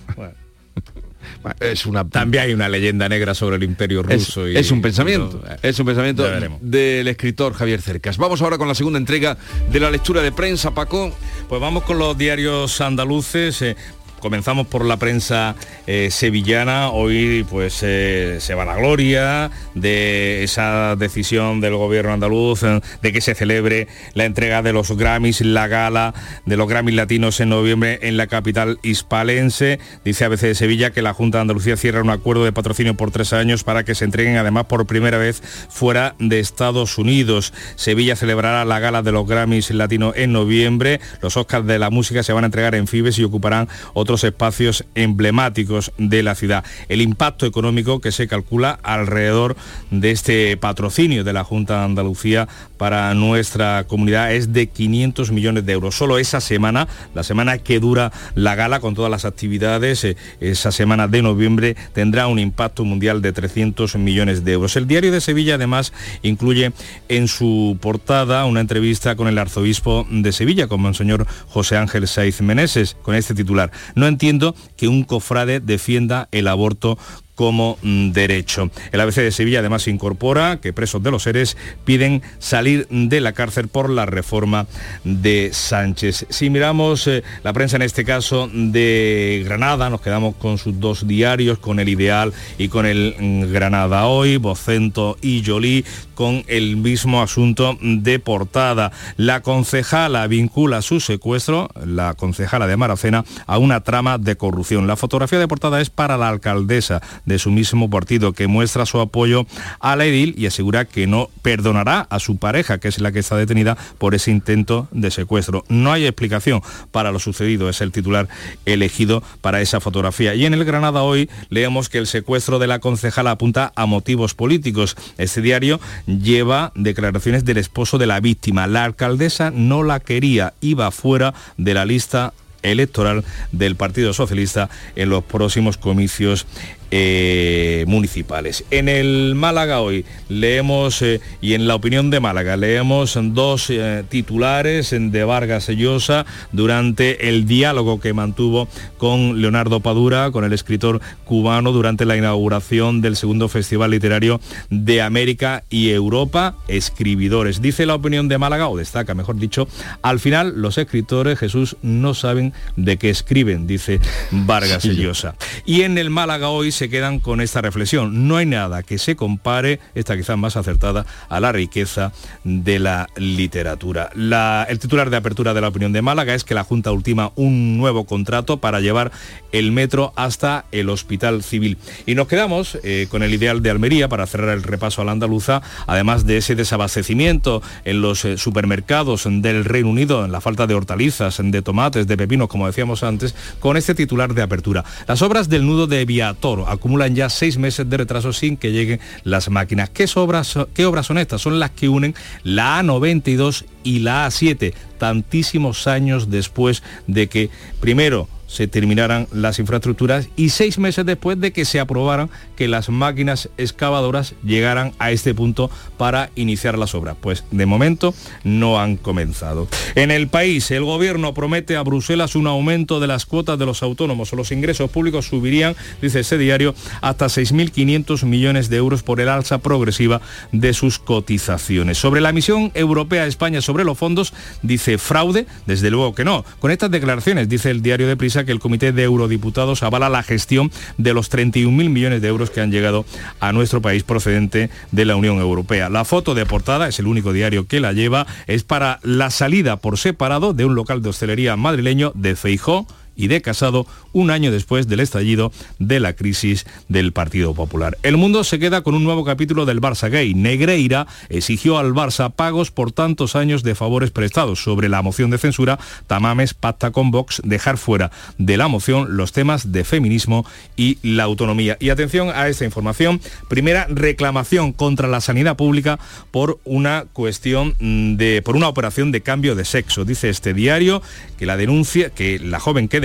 [1.59, 2.07] Es una...
[2.07, 4.45] También hay una leyenda negra sobre el imperio ruso.
[4.45, 6.23] Es, es un pensamiento, es un pensamiento
[6.61, 8.17] del escritor Javier Cercas.
[8.17, 9.37] Vamos ahora con la segunda entrega
[9.71, 11.13] de la lectura de prensa, Paco.
[11.47, 13.61] Pues vamos con los diarios andaluces.
[13.61, 13.75] Eh,
[14.19, 15.55] Comenzamos por la prensa
[15.87, 16.89] eh, sevillana.
[16.89, 23.13] Hoy pues eh, se va la gloria de esa decisión del gobierno andaluz eh, de
[23.13, 26.13] que se celebre la entrega de los Grammys, la gala
[26.45, 29.79] de los Grammys latinos en noviembre en la capital hispalense.
[30.03, 33.11] Dice ABC de Sevilla que la Junta de Andalucía cierra un acuerdo de patrocinio por
[33.11, 37.53] tres años para que se entreguen además por primera vez fuera de Estados Unidos.
[37.75, 40.99] Sevilla celebrará la gala de los Grammys latinos en noviembre.
[41.21, 44.23] Los Oscars de la música se van a entregar en Fibes y ocuparán otro otros
[44.23, 46.65] espacios emblemáticos de la ciudad.
[46.87, 49.55] El impacto económico que se calcula alrededor
[49.91, 52.47] de este patrocinio de la Junta de Andalucía
[52.79, 55.93] para nuestra comunidad es de 500 millones de euros.
[55.93, 60.71] Solo esa semana, la semana que dura la gala con todas las actividades, eh, esa
[60.71, 64.75] semana de noviembre tendrá un impacto mundial de 300 millones de euros.
[64.75, 65.93] El diario de Sevilla además
[66.23, 66.71] incluye
[67.09, 72.41] en su portada una entrevista con el arzobispo de Sevilla, con Monseñor José Ángel Saiz
[72.41, 73.69] Meneses, con este titular.
[73.99, 76.97] No entiendo que un cofrade defienda el aborto
[77.39, 78.69] como mm, derecho.
[78.91, 83.31] El ABC de Sevilla además incorpora que presos de los seres piden salir de la
[83.31, 84.67] cárcel por la reforma
[85.05, 86.25] de Sánchez.
[86.27, 91.07] Si miramos eh, la prensa en este caso de Granada, nos quedamos con sus dos
[91.07, 95.85] diarios, con el Ideal y con el mm, Granada Hoy, Bocento y Jolí,
[96.15, 98.91] con el mismo asunto de portada.
[99.15, 104.87] La concejala vincula su secuestro, la concejala de Maracena, a una trama de corrupción.
[104.87, 108.99] La fotografía de portada es para la alcaldesa de su mismo partido, que muestra su
[108.99, 109.45] apoyo
[109.79, 113.19] a la edil y asegura que no perdonará a su pareja, que es la que
[113.19, 115.63] está detenida por ese intento de secuestro.
[115.69, 116.61] No hay explicación
[116.91, 118.27] para lo sucedido, es el titular
[118.65, 120.35] elegido para esa fotografía.
[120.35, 124.33] Y en el Granada hoy leemos que el secuestro de la concejala apunta a motivos
[124.33, 124.97] políticos.
[125.17, 128.67] Este diario lleva declaraciones del esposo de la víctima.
[128.67, 135.09] La alcaldesa no la quería, iba fuera de la lista electoral del Partido Socialista en
[135.09, 136.45] los próximos comicios
[136.91, 138.63] eh, municipales.
[138.71, 144.03] En el Málaga hoy leemos, eh, y en la opinión de Málaga, leemos dos eh,
[144.09, 148.67] titulares de Vargas Llosa durante el diálogo que mantuvo
[148.97, 155.01] con Leonardo Padura, con el escritor cubano, durante la inauguración del segundo Festival Literario de
[155.01, 157.61] América y Europa, Escribidores.
[157.61, 159.67] Dice la opinión de Málaga, o destaca, mejor dicho,
[160.01, 163.99] al final los escritores, Jesús, no saben de qué escriben, dice
[164.31, 165.35] Vargas Llosa.
[165.65, 168.29] Y en el Málaga hoy se quedan con esta reflexión.
[168.29, 172.13] No hay nada que se compare, esta quizás más acertada, a la riqueza
[172.45, 174.11] de la literatura.
[174.15, 177.77] el titular de apertura de la opinión de Málaga es que la Junta ultima un
[177.77, 179.11] nuevo contrato para llevar
[179.51, 181.77] el metro hasta el Hospital Civil.
[182.05, 185.11] Y nos quedamos eh, con el ideal de Almería para cerrar el repaso a la
[185.11, 190.65] andaluza, además de ese desabastecimiento en los eh, supermercados del Reino Unido, en la falta
[190.65, 194.85] de hortalizas, de tomates, de pepinos, como decíamos antes, con este titular de apertura.
[195.09, 198.99] Las obras del nudo de Viatoro acumulan ya seis meses de retraso sin que lleguen
[199.23, 199.89] las máquinas.
[199.89, 201.41] ¿Qué obras, qué obras son estas?
[201.41, 207.49] Son las que unen la A92 y la A7, tantísimos años después de que
[207.79, 212.89] primero se terminaran las infraestructuras y seis meses después de que se aprobaran que las
[212.89, 217.15] máquinas excavadoras llegaran a este punto para iniciar las obras.
[217.21, 219.67] Pues de momento no han comenzado.
[219.95, 223.83] En el país, el gobierno promete a Bruselas un aumento de las cuotas de los
[223.83, 224.33] autónomos.
[224.33, 229.59] Los ingresos públicos subirían, dice ese diario, hasta 6.500 millones de euros por el alza
[229.59, 230.21] progresiva
[230.51, 231.97] de sus cotizaciones.
[231.99, 234.33] Sobre la misión europea España sobre los fondos,
[234.63, 235.45] dice fraude?
[235.67, 236.43] Desde luego que no.
[236.59, 240.23] Con estas declaraciones dice el diario de Prisa que el Comité de Eurodiputados avala la
[240.23, 243.05] gestión de los 31.000 millones de euros que han llegado
[243.39, 245.89] a nuestro país procedente de la Unión Europea.
[245.89, 249.77] La foto de portada, es el único diario que la lleva, es para la salida
[249.77, 252.87] por separado de un local de hostelería madrileño de Feijó
[253.19, 257.97] y de Casado un año después del estallido de la crisis del Partido Popular.
[258.01, 260.33] El mundo se queda con un nuevo capítulo del Barça Gay.
[260.33, 264.63] Negreira exigió al Barça pagos por tantos años de favores prestados.
[264.63, 269.33] Sobre la moción de censura, Tamames pacta con Vox dejar fuera de la moción los
[269.33, 270.45] temas de feminismo
[270.77, 271.75] y la autonomía.
[271.79, 273.19] Y atención a esta información.
[273.49, 275.99] Primera reclamación contra la sanidad pública
[276.31, 280.05] por una cuestión de por una operación de cambio de sexo.
[280.05, 281.01] Dice este diario
[281.37, 283.01] que la denuncia que la joven que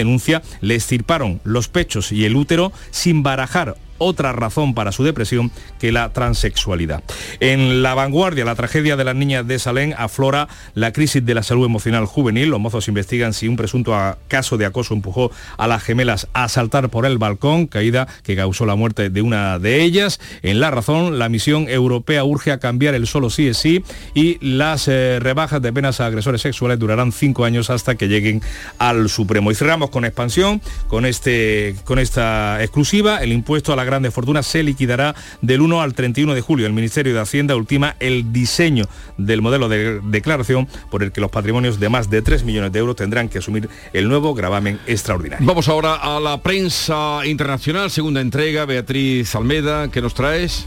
[0.61, 5.92] le estirparon los pechos y el útero sin barajar otra razón para su depresión que
[5.92, 7.02] la transexualidad.
[7.40, 11.42] En la vanguardia, la tragedia de las niñas de Salén aflora la crisis de la
[11.42, 12.48] salud emocional juvenil.
[12.50, 13.94] Los mozos investigan si un presunto
[14.28, 18.66] caso de acoso empujó a las gemelas a saltar por el balcón, caída que causó
[18.66, 20.20] la muerte de una de ellas.
[20.42, 23.84] En la razón, la misión europea urge a cambiar el solo sí es sí
[24.14, 28.42] y las eh, rebajas de penas a agresores sexuales durarán cinco años hasta que lleguen
[28.78, 29.50] al Supremo.
[29.50, 34.45] Y cerramos con expansión, con, este, con esta exclusiva, el impuesto a la grandes fortunas
[34.45, 36.66] se liquidará del 1 al 31 de julio.
[36.66, 38.86] El Ministerio de Hacienda ultima el diseño
[39.18, 42.80] del modelo de declaración por el que los patrimonios de más de 3 millones de
[42.80, 45.47] euros tendrán que asumir el nuevo gravamen extraordinario.
[45.47, 48.64] Vamos ahora a la prensa internacional, segunda entrega.
[48.64, 50.66] Beatriz Almeda, ¿qué nos traes?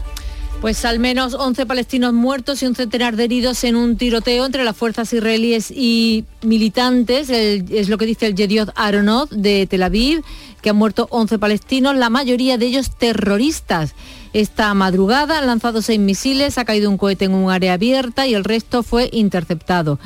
[0.60, 4.64] Pues al menos 11 palestinos muertos y un centenar de heridos en un tiroteo entre
[4.64, 10.24] las fuerzas israelíes y militantes, es lo que dice el Yediot Aronot de Tel Aviv,
[10.60, 13.94] que han muerto 11 palestinos, la mayoría de ellos terroristas.
[14.32, 18.34] Esta madrugada han lanzado seis misiles, ha caído un cohete en un área abierta y
[18.34, 19.98] el resto fue interceptado.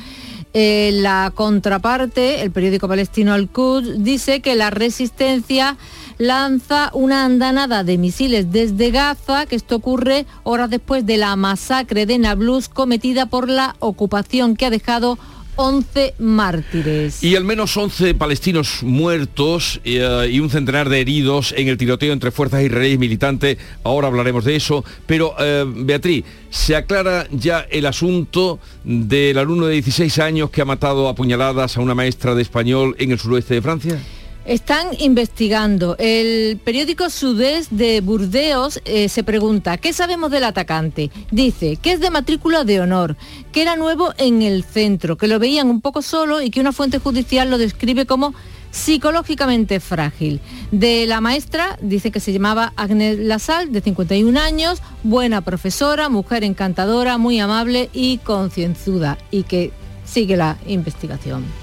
[0.55, 5.77] Eh, la contraparte, el periódico palestino Al-Quds, dice que la resistencia
[6.19, 12.05] lanza una andanada de misiles desde Gaza, que esto ocurre horas después de la masacre
[12.05, 15.17] de Nablus cometida por la ocupación que ha dejado
[15.55, 17.23] 11 mártires.
[17.23, 22.13] Y al menos 11 palestinos muertos eh, y un centenar de heridos en el tiroteo
[22.13, 23.57] entre fuerzas israelíes militantes.
[23.83, 24.83] Ahora hablaremos de eso.
[25.05, 30.65] Pero, eh, Beatriz, ¿se aclara ya el asunto del alumno de 16 años que ha
[30.65, 33.99] matado a puñaladas a una maestra de español en el suroeste de Francia?
[34.45, 35.95] Están investigando.
[35.99, 41.11] El periódico Sudés de Burdeos eh, se pregunta, ¿qué sabemos del atacante?
[41.31, 43.15] Dice que es de matrícula de honor,
[43.53, 46.73] que era nuevo en el centro, que lo veían un poco solo y que una
[46.73, 48.33] fuente judicial lo describe como
[48.71, 50.41] psicológicamente frágil.
[50.71, 56.43] De la maestra, dice que se llamaba Agnes Lasal, de 51 años, buena profesora, mujer
[56.43, 59.71] encantadora, muy amable y concienzuda, y que
[60.03, 61.62] sigue la investigación.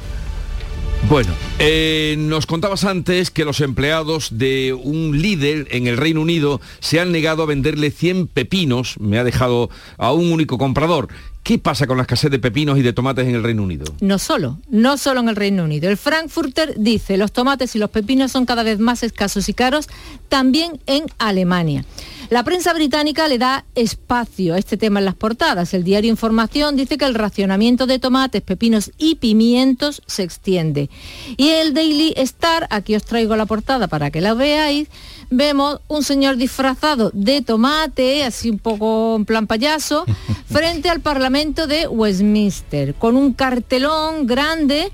[1.09, 6.61] Bueno, eh, nos contabas antes que los empleados de un líder en el Reino Unido
[6.79, 11.09] se han negado a venderle 100 pepinos, me ha dejado a un único comprador.
[11.43, 13.87] ¿Qué pasa con la escasez de pepinos y de tomates en el Reino Unido?
[14.01, 15.89] No solo, no solo en el Reino Unido.
[15.89, 19.89] El Frankfurter dice, los tomates y los pepinos son cada vez más escasos y caros,
[20.29, 21.85] también en Alemania.
[22.31, 25.75] La prensa británica le da espacio a este tema en las portadas.
[25.75, 30.91] El diario Información dice que el racionamiento de tomates, pepinos y pimientos se extiende.
[31.37, 34.87] Y el Daily Star, aquí os traigo la portada para que la veáis,
[35.29, 40.05] vemos un señor disfrazado de tomate, así un poco en plan payaso,
[40.47, 44.93] frente al Parlamento de Westminster, con un cartelón grande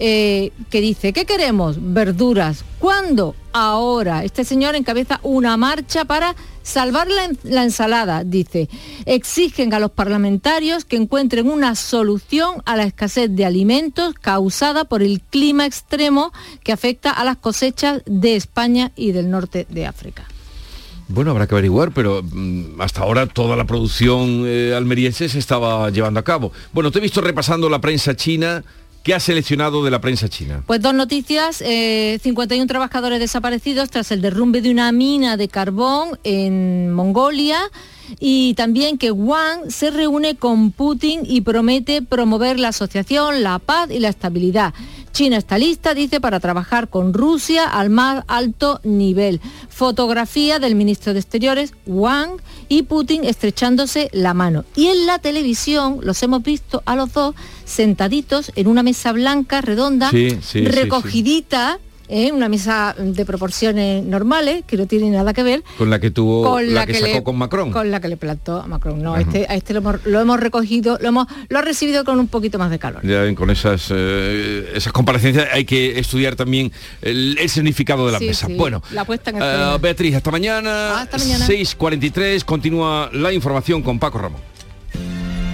[0.00, 1.76] eh, que dice, ¿qué queremos?
[1.80, 2.64] Verduras.
[2.78, 3.34] ¿Cuándo?
[3.52, 4.24] Ahora.
[4.24, 7.08] Este señor encabeza una marcha para salvar
[7.42, 8.68] la, ensalada, dice.
[9.06, 15.02] Exigen a los parlamentarios que encuentren una solución a la escasez de alimentos causada por
[15.02, 16.32] el clima extremo
[16.62, 20.26] que afecta a las cosechas de España y del norte de África.
[21.08, 25.88] Bueno, habrá que averiguar, pero mm, hasta ahora toda la producción eh, almeriense se estaba
[25.88, 26.52] llevando a cabo.
[26.74, 28.62] Bueno, te he visto repasando la prensa china
[29.08, 30.62] ¿Qué ha seleccionado de la prensa china?
[30.66, 36.18] Pues dos noticias, 51 eh, trabajadores desaparecidos tras el derrumbe de una mina de carbón
[36.24, 37.58] en Mongolia
[38.20, 43.90] y también que Wang se reúne con Putin y promete promover la asociación, la paz
[43.90, 44.74] y la estabilidad.
[45.12, 49.40] China está lista, dice, para trabajar con Rusia al más alto nivel.
[49.68, 54.64] Fotografía del ministro de Exteriores, Wang, y Putin estrechándose la mano.
[54.76, 57.34] Y en la televisión los hemos visto a los dos
[57.64, 61.78] sentaditos en una mesa blanca, redonda, recogidita
[62.08, 62.32] ¿eh?
[62.32, 65.62] una mesa de proporciones normales, que no tiene nada que ver.
[65.76, 67.70] Con la que tuvo, la, que, sacó le, con Macron.
[67.70, 69.02] Con la que le plantó a Macron.
[69.02, 72.18] No, este, a este lo hemos, lo hemos, recogido, lo hemos, lo ha recibido con
[72.18, 73.06] un poquito más de calor.
[73.06, 78.12] Ya ven, con esas, eh, esas comparecencias hay que estudiar también el, el significado de
[78.12, 78.46] la Sí, mesa.
[78.46, 79.78] sí, Bueno, la puesta en eh.
[79.80, 80.98] Beatriz, hasta mañana.
[80.98, 81.46] Ah, hasta mañana.
[81.46, 84.40] 6.43, continúa la información con Paco Ramón.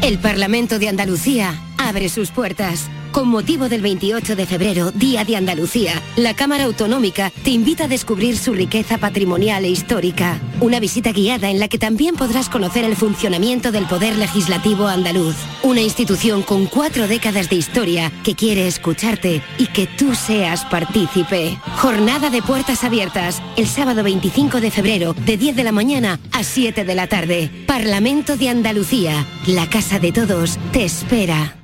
[0.03, 2.89] El Parlamento de Andalucía abre sus puertas.
[3.15, 7.89] Con motivo del 28 de febrero, Día de Andalucía, la Cámara Autonómica te invita a
[7.89, 10.41] descubrir su riqueza patrimonial e histórica.
[10.59, 15.37] Una visita guiada en la que también podrás conocer el funcionamiento del Poder Legislativo andaluz.
[15.63, 21.57] Una institución con cuatro décadas de historia que quiere escucharte y que tú seas partícipe.
[21.77, 26.43] Jornada de puertas abiertas, el sábado 25 de febrero, de 10 de la mañana a
[26.43, 27.49] 7 de la tarde.
[27.69, 31.64] Parlamento de Andalucía, la casa de todos, te espera.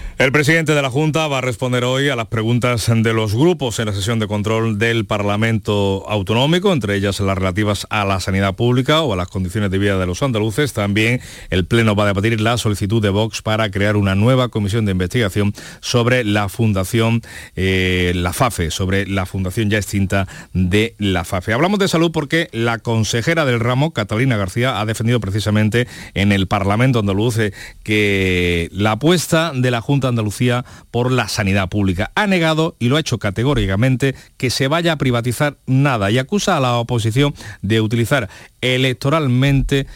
[0.21, 3.79] El presidente de la Junta va a responder hoy a las preguntas de los grupos
[3.79, 8.53] en la sesión de control del Parlamento Autonómico, entre ellas las relativas a la sanidad
[8.53, 10.73] pública o a las condiciones de vida de los andaluces.
[10.73, 14.85] También el Pleno va a debatir la solicitud de Vox para crear una nueva comisión
[14.85, 17.23] de investigación sobre la fundación,
[17.55, 21.53] eh, la FAFE, sobre la fundación ya extinta de la FAFE.
[21.53, 26.45] Hablamos de salud porque la consejera del ramo, Catalina García, ha defendido precisamente en el
[26.45, 32.11] Parlamento andaluz eh, que la apuesta de la Junta Andalucía por la sanidad pública.
[32.15, 36.57] Ha negado, y lo ha hecho categóricamente, que se vaya a privatizar nada y acusa
[36.57, 38.29] a la oposición de utilizar
[38.61, 39.87] electoralmente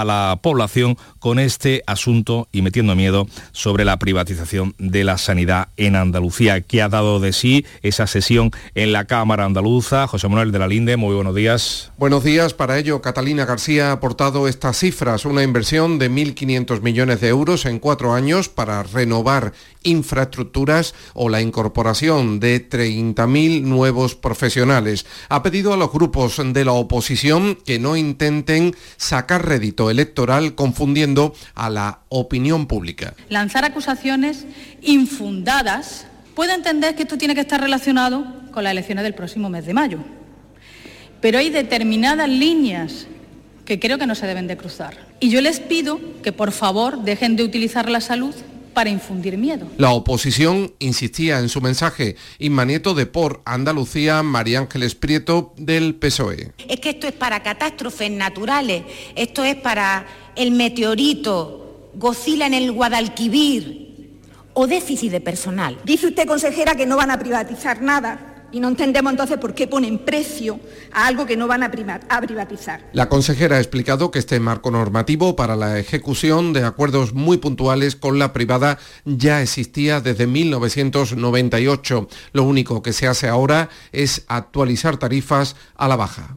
[0.00, 5.68] a la población con este asunto y metiendo miedo sobre la privatización de la sanidad
[5.76, 10.06] en Andalucía, que ha dado de sí esa sesión en la Cámara Andaluza.
[10.06, 11.92] José Manuel de la Linde, muy buenos días.
[11.98, 12.54] Buenos días.
[12.54, 17.66] Para ello, Catalina García ha aportado estas cifras, una inversión de 1.500 millones de euros
[17.66, 19.52] en cuatro años para renovar
[19.84, 25.06] infraestructuras o la incorporación de 30.000 nuevos profesionales.
[25.28, 31.34] Ha pedido a los grupos de la oposición que no intenten sacar rédito electoral confundiendo
[31.54, 33.14] a la opinión pública.
[33.28, 34.46] Lanzar acusaciones
[34.82, 39.66] infundadas puede entender que esto tiene que estar relacionado con las elecciones del próximo mes
[39.66, 39.98] de mayo.
[41.20, 43.06] Pero hay determinadas líneas
[43.64, 44.96] que creo que no se deben de cruzar.
[45.20, 48.34] Y yo les pido que por favor dejen de utilizar la salud
[48.74, 49.66] para infundir miedo.
[49.78, 52.16] La oposición insistía en su mensaje.
[52.38, 56.52] Inma Nieto de Por Andalucía, María Ángeles Prieto del PSOE.
[56.68, 58.82] Es que esto es para catástrofes naturales,
[59.14, 60.06] esto es para
[60.36, 63.84] el meteorito, Gocila en el Guadalquivir
[64.52, 65.78] o déficit de personal.
[65.84, 68.33] Dice usted, consejera, que no van a privatizar nada.
[68.54, 70.60] Y no entendemos entonces por qué ponen precio
[70.92, 71.72] a algo que no van a,
[72.08, 72.88] a privatizar.
[72.92, 77.96] La consejera ha explicado que este marco normativo para la ejecución de acuerdos muy puntuales
[77.96, 82.08] con la privada ya existía desde 1998.
[82.32, 86.36] Lo único que se hace ahora es actualizar tarifas a la baja.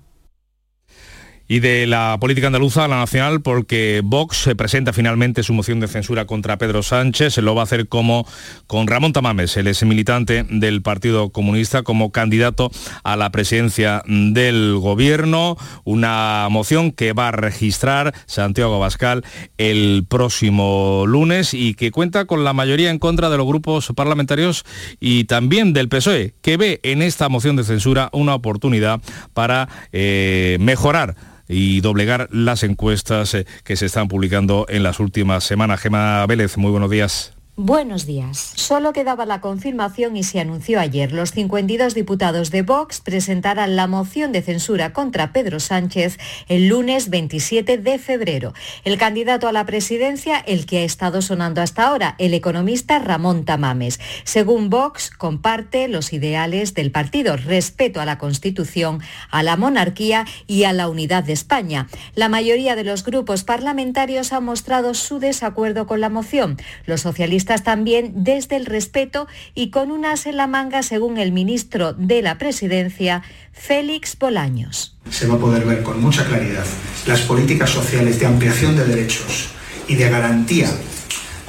[1.49, 5.79] Y de la política andaluza a la nacional, porque Vox se presenta finalmente su moción
[5.79, 7.37] de censura contra Pedro Sánchez.
[7.37, 8.27] Lo va a hacer como
[8.67, 12.69] con Ramón Tamames, el ex militante del Partido Comunista, como candidato
[13.03, 15.55] a la presidencia del gobierno.
[15.85, 19.23] Una moción que va a registrar Santiago Abascal
[19.57, 24.65] el próximo lunes y que cuenta con la mayoría en contra de los grupos parlamentarios
[24.99, 28.99] y también del PSOE, que ve en esta moción de censura una oportunidad
[29.33, 31.15] para eh, mejorar
[31.47, 35.79] y doblegar las encuestas eh, que se están publicando en las últimas semanas.
[35.79, 37.36] Gema Vélez, muy buenos días.
[37.59, 38.51] Buenos días.
[38.53, 41.11] Solo quedaba la confirmación y se anunció ayer.
[41.11, 47.09] Los 52 diputados de Vox presentarán la moción de censura contra Pedro Sánchez el lunes
[47.09, 48.53] 27 de febrero.
[48.83, 53.43] El candidato a la presidencia, el que ha estado sonando hasta ahora, el economista Ramón
[53.43, 53.99] Tamames.
[54.23, 59.01] Según Vox, comparte los ideales del partido, respeto a la Constitución,
[59.31, 61.87] a la monarquía y a la unidad de España.
[62.13, 66.57] La mayoría de los grupos parlamentarios han mostrado su desacuerdo con la moción.
[66.85, 71.93] Los socialistas también desde el respeto y con unas en la manga, según el ministro
[71.93, 73.23] de la Presidencia,
[73.53, 74.95] Félix Bolaños.
[75.09, 76.65] Se va a poder ver con mucha claridad
[77.07, 79.49] las políticas sociales de ampliación de derechos
[79.87, 80.69] y de garantía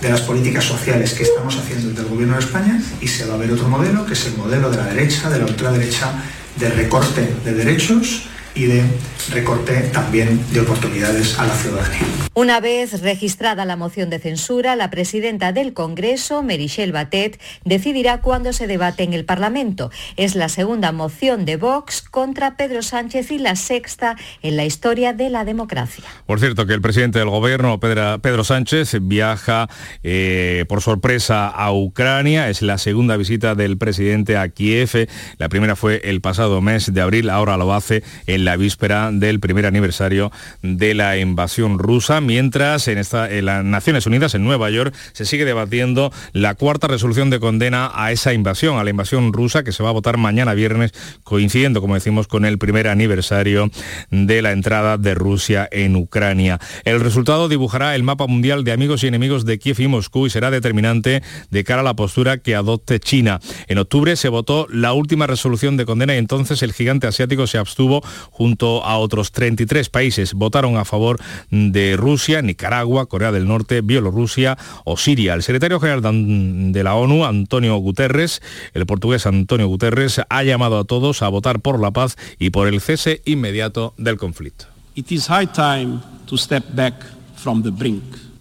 [0.00, 3.34] de las políticas sociales que estamos haciendo desde el Gobierno de España y se va
[3.34, 6.12] a ver otro modelo, que es el modelo de la derecha, de la ultraderecha,
[6.56, 8.28] de recorte de derechos
[8.58, 8.82] y de
[9.30, 12.00] recorte también de oportunidades a la ciudadanía.
[12.34, 18.52] Una vez registrada la moción de censura, la presidenta del Congreso, Merichel Batet, decidirá cuándo
[18.52, 19.90] se debate en el Parlamento.
[20.16, 25.12] Es la segunda moción de Vox contra Pedro Sánchez y la sexta en la historia
[25.12, 26.04] de la democracia.
[26.26, 29.68] Por cierto, que el presidente del gobierno, Pedro, Sánchez, viaja
[30.02, 32.48] eh, por sorpresa a Ucrania.
[32.48, 35.08] Es la segunda visita del presidente a Kiev.
[35.38, 39.40] La primera fue el pasado mes de abril, ahora lo hace en la víspera del
[39.40, 40.30] primer aniversario
[40.62, 45.24] de la invasión rusa, mientras en, esta, en las Naciones Unidas, en Nueva York, se
[45.24, 49.72] sigue debatiendo la cuarta resolución de condena a esa invasión, a la invasión rusa, que
[49.72, 50.92] se va a votar mañana viernes,
[51.24, 53.70] coincidiendo, como decimos, con el primer aniversario
[54.10, 56.58] de la entrada de Rusia en Ucrania.
[56.84, 60.30] El resultado dibujará el mapa mundial de amigos y enemigos de Kiev y Moscú y
[60.30, 63.40] será determinante de cara a la postura que adopte China.
[63.66, 67.58] En octubre se votó la última resolución de condena y entonces el gigante asiático se
[67.58, 68.02] abstuvo
[68.38, 71.18] junto a otros 33 países votaron a favor
[71.50, 75.34] de Rusia, Nicaragua, Corea del Norte, Bielorrusia o Siria.
[75.34, 78.40] El secretario general de la ONU, Antonio Guterres,
[78.74, 82.68] el portugués Antonio Guterres, ha llamado a todos a votar por la paz y por
[82.68, 84.66] el cese inmediato del conflicto.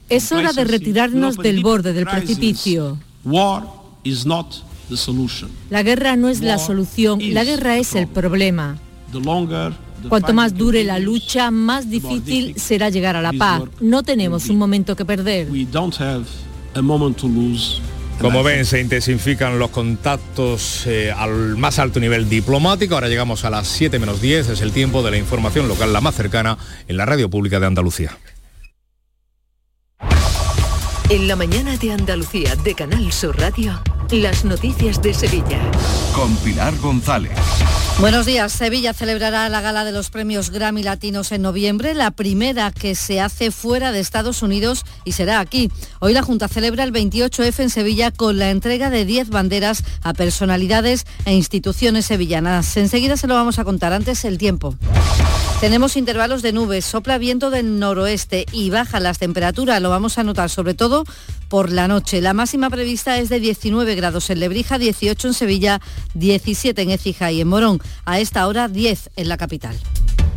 [0.10, 3.00] Es hora de retirarnos del borde del precipicio.
[5.72, 8.78] La guerra no es la solución, la guerra es el problema.
[10.10, 13.64] Cuanto más dure la lucha, más difícil será llegar a la paz.
[13.80, 15.48] No tenemos un momento que perder.
[18.20, 22.95] Como ven, se intensifican los contactos eh, al más alto nivel diplomático.
[22.95, 24.50] Ahora llegamos a las 7 menos 10.
[24.50, 27.68] Es el tiempo de la información local la más cercana en la radio pública de
[27.68, 28.18] Andalucía.
[31.10, 33.82] En la mañana de Andalucía de Canal Sur Radio,
[34.12, 35.60] las noticias de Sevilla.
[36.14, 37.32] Con Pilar González.
[38.00, 38.54] Buenos días.
[38.54, 43.20] Sevilla celebrará la gala de los premios Grammy Latinos en noviembre, la primera que se
[43.20, 45.72] hace fuera de Estados Unidos y será aquí.
[46.00, 50.14] Hoy la Junta celebra el 28F en Sevilla con la entrega de 10 banderas a
[50.14, 52.78] personalidades e instituciones sevillanas.
[52.78, 53.93] Enseguida se lo vamos a contar.
[53.93, 54.76] Antes el tiempo.
[55.60, 59.82] Tenemos intervalos de nubes, sopla viento del noroeste y bajan las temperaturas.
[59.82, 61.04] Lo vamos a notar sobre todo
[61.50, 62.22] por la noche.
[62.22, 65.82] La máxima prevista es de 19 grados en Lebrija, 18 en Sevilla,
[66.14, 67.80] 17 en Écija y en Morón.
[68.06, 69.78] A esta hora 10 en la capital.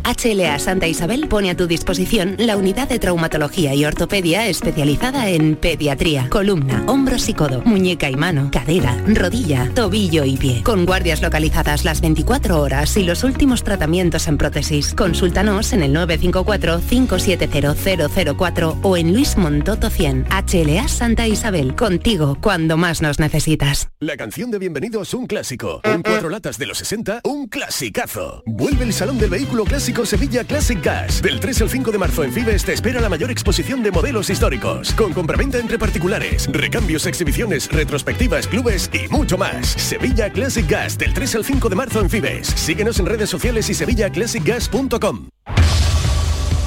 [0.03, 5.55] HLA Santa Isabel pone a tu disposición la unidad de traumatología y ortopedia especializada en
[5.55, 10.61] pediatría, columna, hombros y codo, muñeca y mano, cadera, rodilla, tobillo y pie.
[10.63, 14.93] Con guardias localizadas las 24 horas y los últimos tratamientos en prótesis.
[14.93, 20.25] Consúltanos en el 954-570004 o en Luis Montoto 100.
[20.29, 23.89] HLA Santa Isabel, contigo cuando más nos necesitas.
[23.99, 25.81] La canción de bienvenido es un clásico.
[25.83, 28.41] En cuatro latas de los 60, un clasicazo.
[28.45, 31.21] Vuelve el Salón del Vehículo Clásico Sevilla Classic Gas.
[31.21, 34.29] Del 3 al 5 de marzo en Fibes te espera la mayor exposición de modelos
[34.29, 39.67] históricos, con compraventa entre particulares, recambios, exhibiciones, retrospectivas, clubes y mucho más.
[39.67, 42.47] Sevilla Classic Gas del 3 al 5 de marzo en Fibes.
[42.47, 45.27] Síguenos en redes sociales y sevillaclassicgas.com.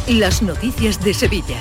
[0.07, 1.59] Las noticias de Sevilla.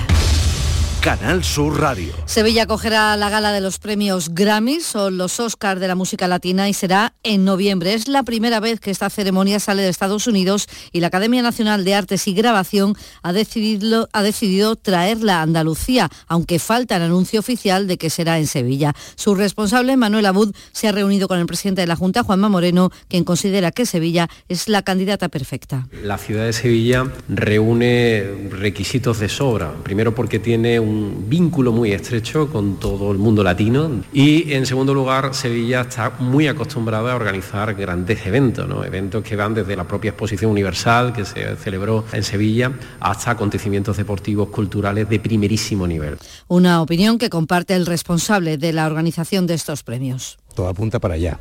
[1.04, 2.14] Canal Sur Radio.
[2.24, 6.70] Sevilla acogerá la gala de los premios Grammys o los Oscars de la música latina
[6.70, 7.92] y será en noviembre.
[7.92, 11.84] Es la primera vez que esta ceremonia sale de Estados Unidos y la Academia Nacional
[11.84, 17.38] de Artes y Grabación ha decidido, ha decidido traerla a Andalucía, aunque falta el anuncio
[17.38, 18.94] oficial de que será en Sevilla.
[19.14, 22.90] Su responsable, Manuel Abud, se ha reunido con el presidente de la Junta, Juanma Moreno,
[23.08, 25.86] quien considera que Sevilla es la candidata perfecta.
[26.02, 29.74] La ciudad de Sevilla reúne requisitos de sobra.
[29.82, 34.66] Primero porque tiene un un vínculo muy estrecho con todo el mundo latino y en
[34.66, 38.84] segundo lugar Sevilla está muy acostumbrada a organizar grandes eventos, ¿no?
[38.84, 43.96] eventos que van desde la propia exposición universal que se celebró en Sevilla hasta acontecimientos
[43.96, 46.16] deportivos culturales de primerísimo nivel.
[46.48, 50.38] Una opinión que comparte el responsable de la organización de estos premios.
[50.54, 51.40] Todo apunta para allá,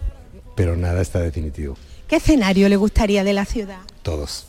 [0.56, 1.78] pero nada está definitivo.
[2.08, 3.80] ¿Qué escenario le gustaría de la ciudad?
[4.02, 4.48] Todos.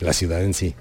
[0.00, 0.74] La ciudad en sí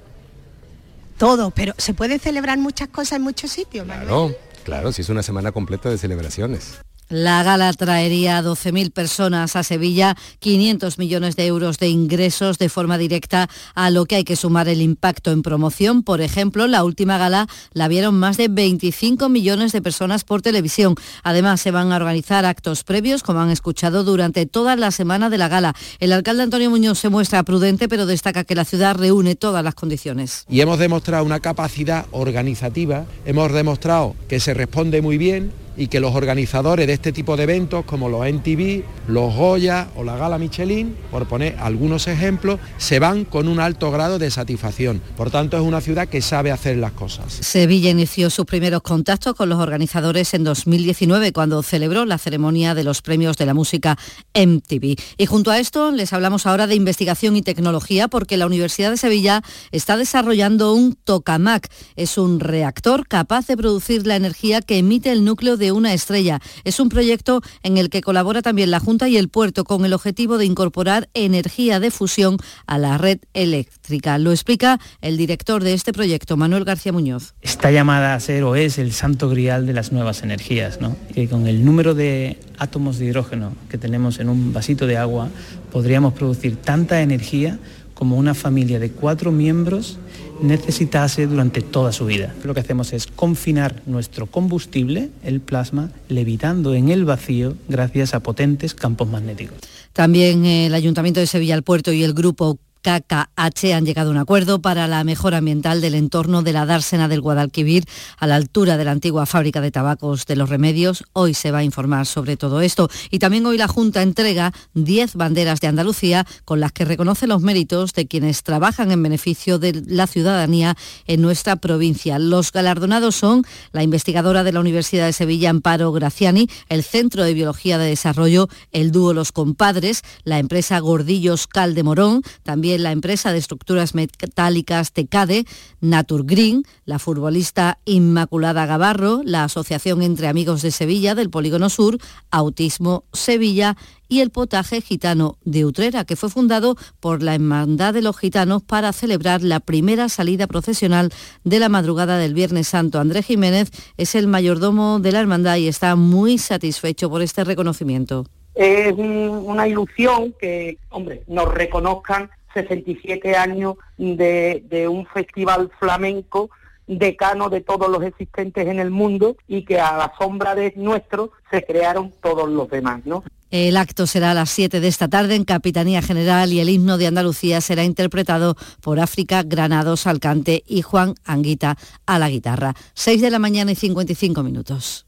[1.20, 3.86] todo, pero se pueden celebrar muchas cosas en muchos sitios.
[3.86, 6.80] Claro, claro, si es una semana completa de celebraciones.
[7.10, 12.70] La gala traería a 12.000 personas a Sevilla, 500 millones de euros de ingresos de
[12.70, 16.03] forma directa, a lo que hay que sumar el impacto en promoción.
[16.03, 20.93] Por ejemplo, la última gala la vieron más de 25 millones de personas por televisión.
[21.24, 25.39] Además, se van a organizar actos previos, como han escuchado, durante toda la semana de
[25.39, 25.74] la gala.
[25.99, 29.74] El alcalde Antonio Muñoz se muestra prudente, pero destaca que la ciudad reúne todas las
[29.74, 30.45] condiciones.
[30.47, 36.02] Y hemos demostrado una capacidad organizativa, hemos demostrado que se responde muy bien y que
[36.02, 40.38] los organizadores de este tipo de eventos como los NTV, los Goya o la Gala
[40.38, 45.02] Michelin, por poner algunos ejemplos, se van con un alto grado de satisfacción.
[45.16, 47.32] Por tanto, es una ciudad que sabe hacer las cosas.
[47.32, 52.84] Sevilla inició sus primeros contactos con los organizadores en 2019 cuando celebró la ceremonia de
[52.84, 53.98] los premios de la música
[54.36, 54.98] MTV.
[55.18, 58.98] Y junto a esto les hablamos ahora de investigación y tecnología porque la Universidad de
[58.98, 61.70] Sevilla está desarrollando un tokamak.
[61.96, 66.39] Es un reactor capaz de producir la energía que emite el núcleo de una estrella.
[66.63, 69.93] Es un proyecto en el que colabora también la Junta y el puerto con el
[69.93, 74.17] objetivo de incorporar energía de fusión a la red eléctrica.
[74.17, 77.34] Lo explica el director de este proyecto, Manuel García Muñoz.
[77.41, 80.95] Está llamada a ser o es el santo grial de las nuevas energías, ¿no?
[81.13, 85.30] que con el número de átomos de hidrógeno que tenemos en un vasito de agua
[85.72, 87.59] podríamos producir tanta energía
[87.93, 89.97] como una familia de cuatro miembros
[90.42, 92.34] necesitase durante toda su vida.
[92.44, 98.22] Lo que hacemos es confinar nuestro combustible, el plasma, levitando en el vacío gracias a
[98.22, 99.58] potentes campos magnéticos.
[99.94, 104.18] También el Ayuntamiento de Sevilla, el Puerto y el Grupo KKH han llegado a un
[104.18, 107.84] acuerdo para la mejora ambiental del entorno de la dársena del Guadalquivir
[108.18, 111.04] a la altura de la antigua fábrica de tabacos de los remedios.
[111.14, 112.90] Hoy se va a informar sobre todo esto.
[113.12, 117.42] Y también hoy la Junta entrega 10 banderas de Andalucía con las que reconoce los
[117.42, 120.76] méritos de quienes trabajan en beneficio de la ciudadanía
[121.06, 122.18] en nuestra provincia.
[122.18, 127.34] Los galardonados son la investigadora de la Universidad de Sevilla, Amparo Graciani, el Centro de
[127.34, 132.91] Biología de Desarrollo, el dúo Los Compadres, la empresa Gordillos Cal de Morón, también la
[132.91, 135.45] empresa de estructuras metálicas Tecade,
[135.82, 141.97] Naturgreen, la futbolista Inmaculada Gavarro, la Asociación Entre Amigos de Sevilla del Polígono Sur,
[142.30, 143.76] Autismo Sevilla
[144.07, 148.63] y el Potaje Gitano de Utrera, que fue fundado por la Hermandad de los Gitanos
[148.63, 151.11] para celebrar la primera salida procesional
[151.43, 152.99] de la madrugada del Viernes Santo.
[152.99, 158.26] Andrés Jiménez es el mayordomo de la hermandad y está muy satisfecho por este reconocimiento.
[158.55, 166.50] Es una ilusión que, hombre, nos reconozcan 67 años de, un festival flamenco
[166.88, 171.32] decano de todos los existentes en el mundo y que a la sombra de nuestro
[171.52, 173.24] se crearon todos los demás, ¿no?
[173.52, 176.97] El acto será a las 7 de esta tarde en Capitanía General y el himno
[177.00, 181.76] de Andalucía será interpretado por África Granados al cante y Juan Anguita
[182.06, 182.76] a la guitarra.
[182.93, 185.08] 6 de la mañana y 55 minutos.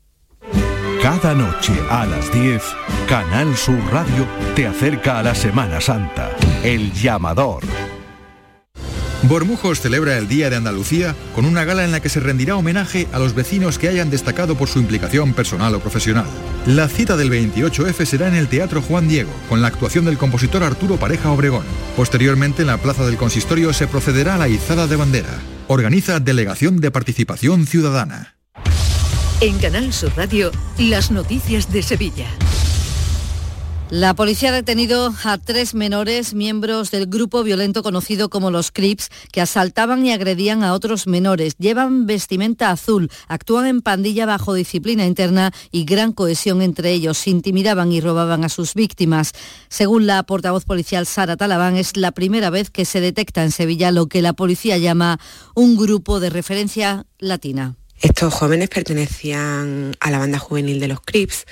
[1.02, 2.62] Cada noche a las 10,
[3.10, 6.30] Canal Sur Radio te acerca a la Semana Santa.
[6.64, 7.64] El llamador.
[9.24, 13.08] Bormujos celebra el Día de Andalucía con una gala en la que se rendirá homenaje
[13.14, 16.28] a los vecinos que hayan destacado por su implicación personal o profesional.
[16.68, 20.62] La cita del 28F será en el Teatro Juan Diego, con la actuación del compositor
[20.62, 21.66] Arturo Pareja Obregón.
[21.96, 25.40] Posteriormente, en la Plaza del Consistorio se procederá a la izada de bandera.
[25.68, 28.41] Organiza Delegación de Participación Ciudadana.
[29.44, 32.28] En Canal Sur Radio, las noticias de Sevilla.
[33.90, 39.10] La policía ha detenido a tres menores, miembros del grupo violento conocido como los Crips,
[39.32, 41.56] que asaltaban y agredían a otros menores.
[41.58, 47.26] Llevan vestimenta azul, actúan en pandilla bajo disciplina interna y gran cohesión entre ellos.
[47.26, 49.32] Intimidaban y robaban a sus víctimas.
[49.70, 53.90] Según la portavoz policial Sara Talabán, es la primera vez que se detecta en Sevilla
[53.90, 55.20] lo que la policía llama
[55.56, 57.76] un grupo de referencia latina.
[58.02, 61.46] Estos jóvenes pertenecían a la banda juvenil de los Crips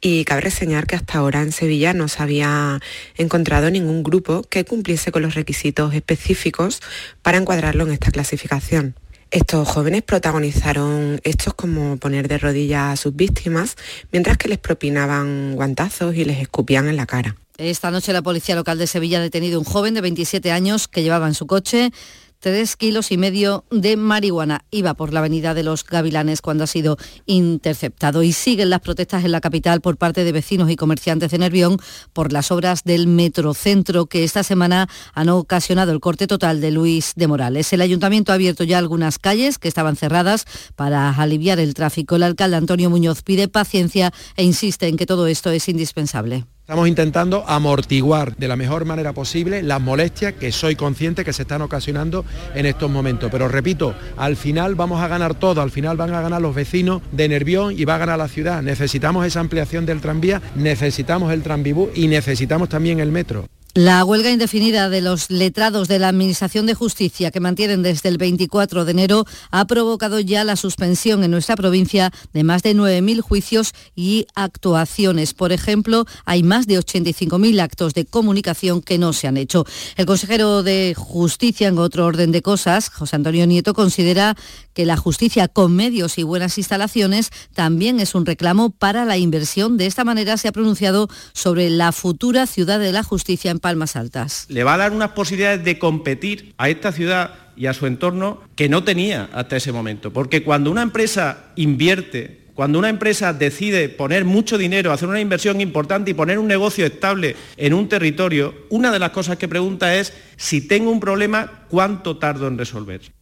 [0.00, 2.80] y cabe reseñar que hasta ahora en Sevilla no se había
[3.16, 6.80] encontrado ningún grupo que cumpliese con los requisitos específicos
[7.22, 8.94] para encuadrarlo en esta clasificación.
[9.32, 13.74] Estos jóvenes protagonizaron hechos como poner de rodillas a sus víctimas
[14.12, 17.34] mientras que les propinaban guantazos y les escupían en la cara.
[17.58, 20.86] Esta noche la Policía Local de Sevilla ha detenido a un joven de 27 años
[20.86, 21.90] que llevaba en su coche
[22.38, 24.64] tres kilos y medio de marihuana.
[24.70, 28.22] Iba por la avenida de los Gavilanes cuando ha sido interceptado.
[28.22, 31.78] Y siguen las protestas en la capital por parte de vecinos y comerciantes de Nervión
[32.12, 37.12] por las obras del Metrocentro que esta semana han ocasionado el corte total de Luis
[37.16, 37.72] de Morales.
[37.72, 42.16] El ayuntamiento ha abierto ya algunas calles que estaban cerradas para aliviar el tráfico.
[42.16, 46.46] El alcalde Antonio Muñoz pide paciencia e insiste en que todo esto es indispensable.
[46.66, 51.42] Estamos intentando amortiguar de la mejor manera posible las molestias que soy consciente que se
[51.42, 52.24] están ocasionando
[52.56, 53.30] en estos momentos.
[53.30, 57.02] Pero repito, al final vamos a ganar todo, al final van a ganar los vecinos
[57.12, 58.62] de Nervión y va a ganar la ciudad.
[58.62, 63.46] Necesitamos esa ampliación del tranvía, necesitamos el tranvibú y necesitamos también el metro.
[63.76, 68.16] La huelga indefinida de los letrados de la Administración de Justicia que mantienen desde el
[68.16, 73.20] 24 de enero ha provocado ya la suspensión en nuestra provincia de más de 9.000
[73.20, 75.34] juicios y actuaciones.
[75.34, 79.66] Por ejemplo, hay más de 85.000 actos de comunicación que no se han hecho.
[79.96, 84.36] El consejero de Justicia, en otro orden de cosas, José Antonio Nieto, considera
[84.72, 89.76] que la justicia con medios y buenas instalaciones también es un reclamo para la inversión.
[89.76, 93.96] De esta manera se ha pronunciado sobre la futura ciudad de la justicia en palmas
[93.96, 94.46] altas.
[94.48, 98.40] Le va a dar unas posibilidades de competir a esta ciudad y a su entorno
[98.54, 100.12] que no tenía hasta ese momento.
[100.12, 105.60] Porque cuando una empresa invierte, cuando una empresa decide poner mucho dinero, hacer una inversión
[105.60, 109.96] importante y poner un negocio estable en un territorio, una de las cosas que pregunta
[109.96, 113.15] es, si tengo un problema, ¿cuánto tardo en resolver?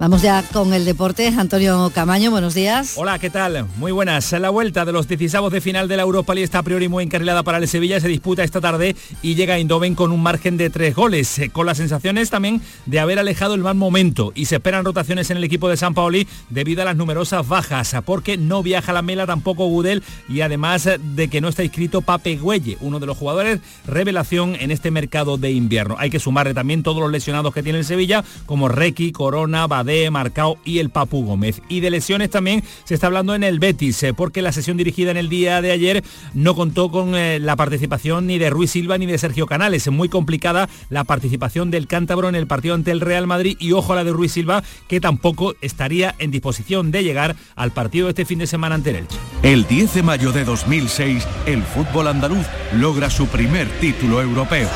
[0.00, 1.28] Vamos ya con el deporte.
[1.28, 2.94] Antonio Camaño, buenos días.
[2.96, 3.66] Hola, ¿qué tal?
[3.76, 4.32] Muy buenas.
[4.32, 7.04] La vuelta de los 16 de final de la Europa League está a priori muy
[7.04, 8.00] encarrilada para el Sevilla.
[8.00, 11.66] Se disputa esta tarde y llega a con un margen de tres goles, eh, con
[11.66, 14.32] las sensaciones también de haber alejado el mal momento.
[14.34, 17.94] Y se esperan rotaciones en el equipo de San Paoli debido a las numerosas bajas,
[18.06, 22.36] porque no viaja la mela tampoco Gudel y además de que no está inscrito Pape
[22.36, 25.96] Güelle, uno de los jugadores revelación en este mercado de invierno.
[25.98, 29.89] Hay que sumarle también todos los lesionados que tiene el Sevilla, como Requi, Corona, Bade
[29.90, 31.62] de Marcao y el Papu Gómez.
[31.68, 35.10] Y de lesiones también se está hablando en el Betis, eh, porque la sesión dirigida
[35.10, 38.98] en el día de ayer no contó con eh, la participación ni de Ruiz Silva
[38.98, 39.90] ni de Sergio Canales.
[39.90, 43.92] Muy complicada la participación del cántabro en el partido ante el Real Madrid y ojo
[43.92, 48.24] a la de Ruiz Silva, que tampoco estaría en disposición de llegar al partido este
[48.24, 49.18] fin de semana ante el Elche.
[49.42, 54.68] El 10 de mayo de 2006, el fútbol andaluz logra su primer título europeo.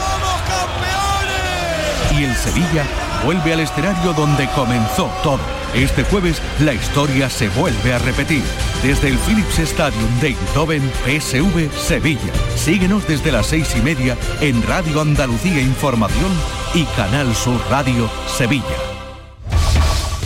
[2.17, 2.85] Y el Sevilla
[3.25, 5.41] vuelve al escenario donde comenzó todo.
[5.75, 8.43] Este jueves la historia se vuelve a repetir.
[8.83, 12.33] Desde el Philips Stadium de Eindhoven, PSV Sevilla.
[12.57, 16.31] Síguenos desde las seis y media en Radio Andalucía Información
[16.75, 18.95] y Canal Sur Radio Sevilla.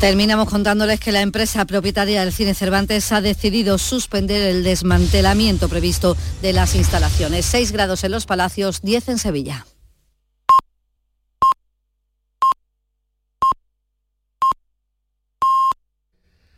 [0.01, 6.17] Terminamos contándoles que la empresa propietaria del Cine Cervantes ha decidido suspender el desmantelamiento previsto
[6.41, 7.47] de las instalaciones.
[7.47, 9.67] 6 grados en los Palacios, 10 en Sevilla.